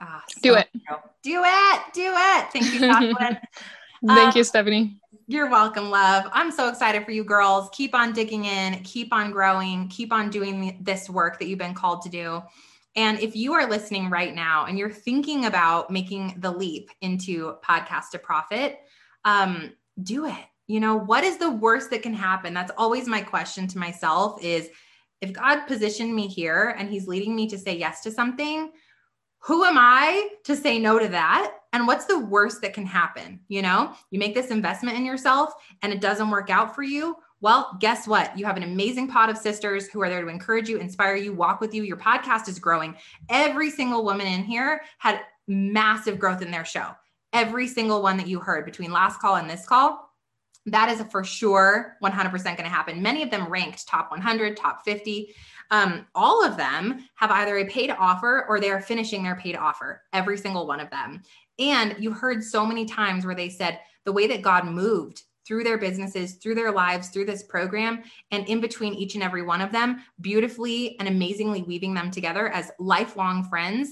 ah, 0.00 0.24
so 0.28 0.40
do 0.42 0.54
it. 0.54 0.68
Do 1.22 1.42
it. 1.44 1.80
Do 1.92 2.12
it. 2.14 2.46
Thank 2.52 2.74
you, 2.74 2.80
Thank 4.06 4.28
um, 4.28 4.32
you, 4.36 4.42
Stefanie. 4.42 4.96
You're 5.28 5.50
welcome, 5.50 5.90
love. 5.90 6.30
I'm 6.32 6.52
so 6.52 6.68
excited 6.68 7.04
for 7.04 7.10
you 7.10 7.24
girls. 7.24 7.68
Keep 7.72 7.96
on 7.96 8.12
digging 8.12 8.44
in, 8.44 8.74
keep 8.84 9.12
on 9.12 9.32
growing, 9.32 9.88
keep 9.88 10.12
on 10.12 10.30
doing 10.30 10.78
this 10.80 11.10
work 11.10 11.40
that 11.40 11.48
you've 11.48 11.58
been 11.58 11.74
called 11.74 12.02
to 12.02 12.08
do. 12.08 12.42
And 12.94 13.18
if 13.18 13.34
you 13.34 13.52
are 13.52 13.68
listening 13.68 14.08
right 14.08 14.32
now 14.32 14.66
and 14.66 14.78
you're 14.78 14.88
thinking 14.88 15.46
about 15.46 15.90
making 15.90 16.36
the 16.38 16.52
leap 16.52 16.90
into 17.00 17.56
podcast 17.64 18.10
to 18.12 18.20
profit, 18.20 18.78
um, 19.24 19.72
do 20.00 20.26
it. 20.26 20.44
You 20.68 20.78
know, 20.78 20.94
what 20.94 21.24
is 21.24 21.38
the 21.38 21.50
worst 21.50 21.90
that 21.90 22.02
can 22.02 22.14
happen? 22.14 22.54
That's 22.54 22.72
always 22.78 23.08
my 23.08 23.20
question 23.20 23.66
to 23.66 23.78
myself 23.78 24.40
is 24.44 24.68
if 25.20 25.32
God 25.32 25.66
positioned 25.66 26.14
me 26.14 26.28
here 26.28 26.76
and 26.78 26.88
he's 26.88 27.08
leading 27.08 27.34
me 27.34 27.48
to 27.48 27.58
say 27.58 27.76
yes 27.76 28.00
to 28.02 28.12
something, 28.12 28.70
who 29.40 29.64
am 29.64 29.76
I 29.76 30.28
to 30.44 30.54
say 30.54 30.78
no 30.78 31.00
to 31.00 31.08
that? 31.08 31.52
And 31.76 31.86
what's 31.86 32.06
the 32.06 32.18
worst 32.18 32.62
that 32.62 32.72
can 32.72 32.86
happen? 32.86 33.38
You 33.48 33.60
know, 33.60 33.92
you 34.10 34.18
make 34.18 34.34
this 34.34 34.50
investment 34.50 34.96
in 34.96 35.04
yourself 35.04 35.52
and 35.82 35.92
it 35.92 36.00
doesn't 36.00 36.30
work 36.30 36.48
out 36.48 36.74
for 36.74 36.82
you. 36.82 37.16
Well, 37.42 37.76
guess 37.80 38.08
what? 38.08 38.36
You 38.38 38.46
have 38.46 38.56
an 38.56 38.62
amazing 38.62 39.08
pod 39.08 39.28
of 39.28 39.36
sisters 39.36 39.86
who 39.86 40.00
are 40.00 40.08
there 40.08 40.22
to 40.22 40.28
encourage 40.28 40.70
you, 40.70 40.78
inspire 40.78 41.16
you, 41.16 41.34
walk 41.34 41.60
with 41.60 41.74
you. 41.74 41.82
Your 41.82 41.98
podcast 41.98 42.48
is 42.48 42.58
growing. 42.58 42.96
Every 43.28 43.68
single 43.68 44.06
woman 44.06 44.26
in 44.26 44.42
here 44.42 44.80
had 44.96 45.20
massive 45.48 46.18
growth 46.18 46.40
in 46.40 46.50
their 46.50 46.64
show. 46.64 46.92
Every 47.34 47.68
single 47.68 48.00
one 48.00 48.16
that 48.16 48.26
you 48.26 48.40
heard 48.40 48.64
between 48.64 48.90
last 48.90 49.20
call 49.20 49.36
and 49.36 49.50
this 49.50 49.66
call, 49.66 50.10
that 50.64 50.88
is 50.88 51.02
for 51.10 51.24
sure 51.24 51.98
100% 52.02 52.32
going 52.32 52.56
to 52.56 52.68
happen. 52.70 53.02
Many 53.02 53.22
of 53.22 53.30
them 53.30 53.48
ranked 53.48 53.86
top 53.86 54.10
100, 54.10 54.56
top 54.56 54.82
50. 54.82 55.34
Um, 55.70 56.06
all 56.14 56.44
of 56.44 56.56
them 56.56 57.04
have 57.16 57.30
either 57.30 57.58
a 57.58 57.66
paid 57.66 57.90
offer 57.90 58.46
or 58.48 58.60
they 58.60 58.70
are 58.70 58.80
finishing 58.80 59.22
their 59.22 59.36
paid 59.36 59.56
offer, 59.56 60.02
every 60.12 60.38
single 60.38 60.66
one 60.66 60.80
of 60.80 60.90
them. 60.90 61.22
And 61.58 61.96
you 61.98 62.12
heard 62.12 62.44
so 62.44 62.66
many 62.66 62.84
times 62.84 63.24
where 63.24 63.34
they 63.34 63.48
said 63.48 63.80
the 64.04 64.12
way 64.12 64.26
that 64.26 64.42
God 64.42 64.66
moved 64.66 65.22
through 65.46 65.64
their 65.64 65.78
businesses, 65.78 66.34
through 66.34 66.56
their 66.56 66.72
lives, 66.72 67.08
through 67.08 67.24
this 67.24 67.42
program, 67.42 68.02
and 68.30 68.46
in 68.48 68.60
between 68.60 68.94
each 68.94 69.14
and 69.14 69.22
every 69.22 69.42
one 69.42 69.60
of 69.60 69.70
them, 69.70 70.02
beautifully 70.20 70.98
and 70.98 71.08
amazingly 71.08 71.62
weaving 71.62 71.94
them 71.94 72.10
together 72.10 72.48
as 72.48 72.72
lifelong 72.78 73.44
friends, 73.44 73.90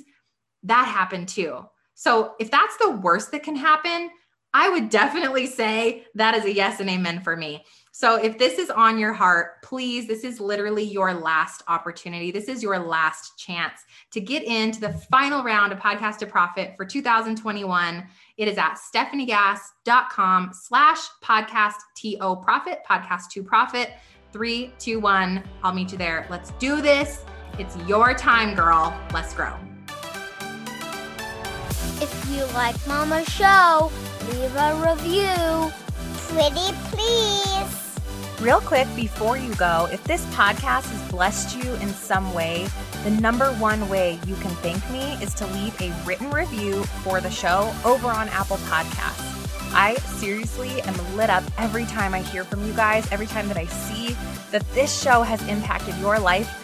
that 0.65 0.87
happened 0.87 1.29
too. 1.29 1.65
So 1.95 2.35
if 2.41 2.51
that's 2.51 2.77
the 2.79 2.91
worst 2.91 3.31
that 3.31 3.45
can 3.45 3.55
happen, 3.55 4.11
I 4.53 4.69
would 4.69 4.89
definitely 4.89 5.47
say 5.47 6.07
that 6.15 6.35
is 6.35 6.45
a 6.45 6.53
yes 6.53 6.81
and 6.81 6.91
amen 6.91 7.23
for 7.23 7.37
me. 7.37 7.65
So 7.97 8.17
if 8.17 8.39
this 8.39 8.59
is 8.59 8.71
on 8.71 8.99
your 8.99 9.13
heart, 9.13 9.63
please, 9.63 10.09
this 10.09 10.25
is 10.25 10.41
literally 10.41 10.83
your 10.83 11.15
last 11.15 11.63
opportunity. 11.69 12.33
This 12.33 12.49
is 12.49 12.61
your 12.61 12.77
last 12.77 13.39
chance 13.39 13.85
to 14.11 14.21
get 14.21 14.43
into 14.43 14.81
the 14.81 14.95
final 15.13 15.45
round 15.45 15.73
of 15.73 15.79
Podcast 15.79 16.19
to 16.19 16.27
Profit 16.27 16.75
for 16.77 16.85
2021. 16.85 18.05
It 18.37 18.49
is 18.49 18.59
at 18.59 18.79
stefaniegass.com 18.79 20.51
slash 20.53 20.99
podcast 21.23 21.77
to 21.99 22.37
profit, 22.43 22.81
podcast 22.85 23.29
to 23.31 23.45
profit. 23.45 23.93
Three, 24.33 24.73
two, 24.81 24.99
one. 24.99 25.45
I'll 25.63 25.73
meet 25.73 25.93
you 25.93 25.99
there. 25.99 26.27
Let's 26.29 26.51
do 26.59 26.83
this. 26.83 27.25
It's 27.61 27.77
your 27.87 28.13
time, 28.13 28.57
girl. 28.57 28.93
Let's 29.13 29.33
grow. 29.35 29.55
If 32.03 32.29
you 32.29 32.45
like 32.55 32.75
Mama's 32.89 33.29
show, 33.29 33.93
leave 34.33 34.57
a 34.57 34.75
review. 34.85 35.73
Pretty 36.27 36.77
please. 36.91 37.84
Real 38.41 38.61
quick 38.61 38.89
before 38.97 39.37
you 39.37 39.55
go, 39.55 39.89
if 39.93 40.03
this 40.05 40.27
podcast 40.27 40.91
has 40.91 41.11
blessed 41.11 41.57
you 41.57 41.73
in 41.75 41.89
some 41.89 42.35
way, 42.35 42.67
the 43.05 43.11
number 43.11 43.53
one 43.55 43.89
way 43.89 44.19
you 44.27 44.35
can 44.37 44.51
thank 44.57 44.91
me 44.91 45.15
is 45.23 45.33
to 45.35 45.47
leave 45.47 45.81
a 45.81 45.95
written 46.05 46.31
review 46.31 46.83
for 47.05 47.21
the 47.21 47.31
show 47.31 47.73
over 47.85 48.09
on 48.09 48.29
Apple 48.31 48.57
Podcasts. 48.57 49.73
I 49.73 49.95
seriously 50.19 50.83
am 50.83 51.17
lit 51.17 51.31
up 51.31 51.45
every 51.59 51.85
time 51.87 52.13
I 52.13 52.23
hear 52.23 52.45
from 52.45 52.67
you 52.67 52.73
guys, 52.75 53.11
every 53.11 53.27
time 53.27 53.49
that 53.49 53.57
I 53.57 53.67
see 53.67 54.17
that 54.51 54.69
this 54.75 55.01
show 55.01 55.23
has 55.23 55.47
impacted 55.49 55.97
your 55.99 56.19
life 56.19 56.64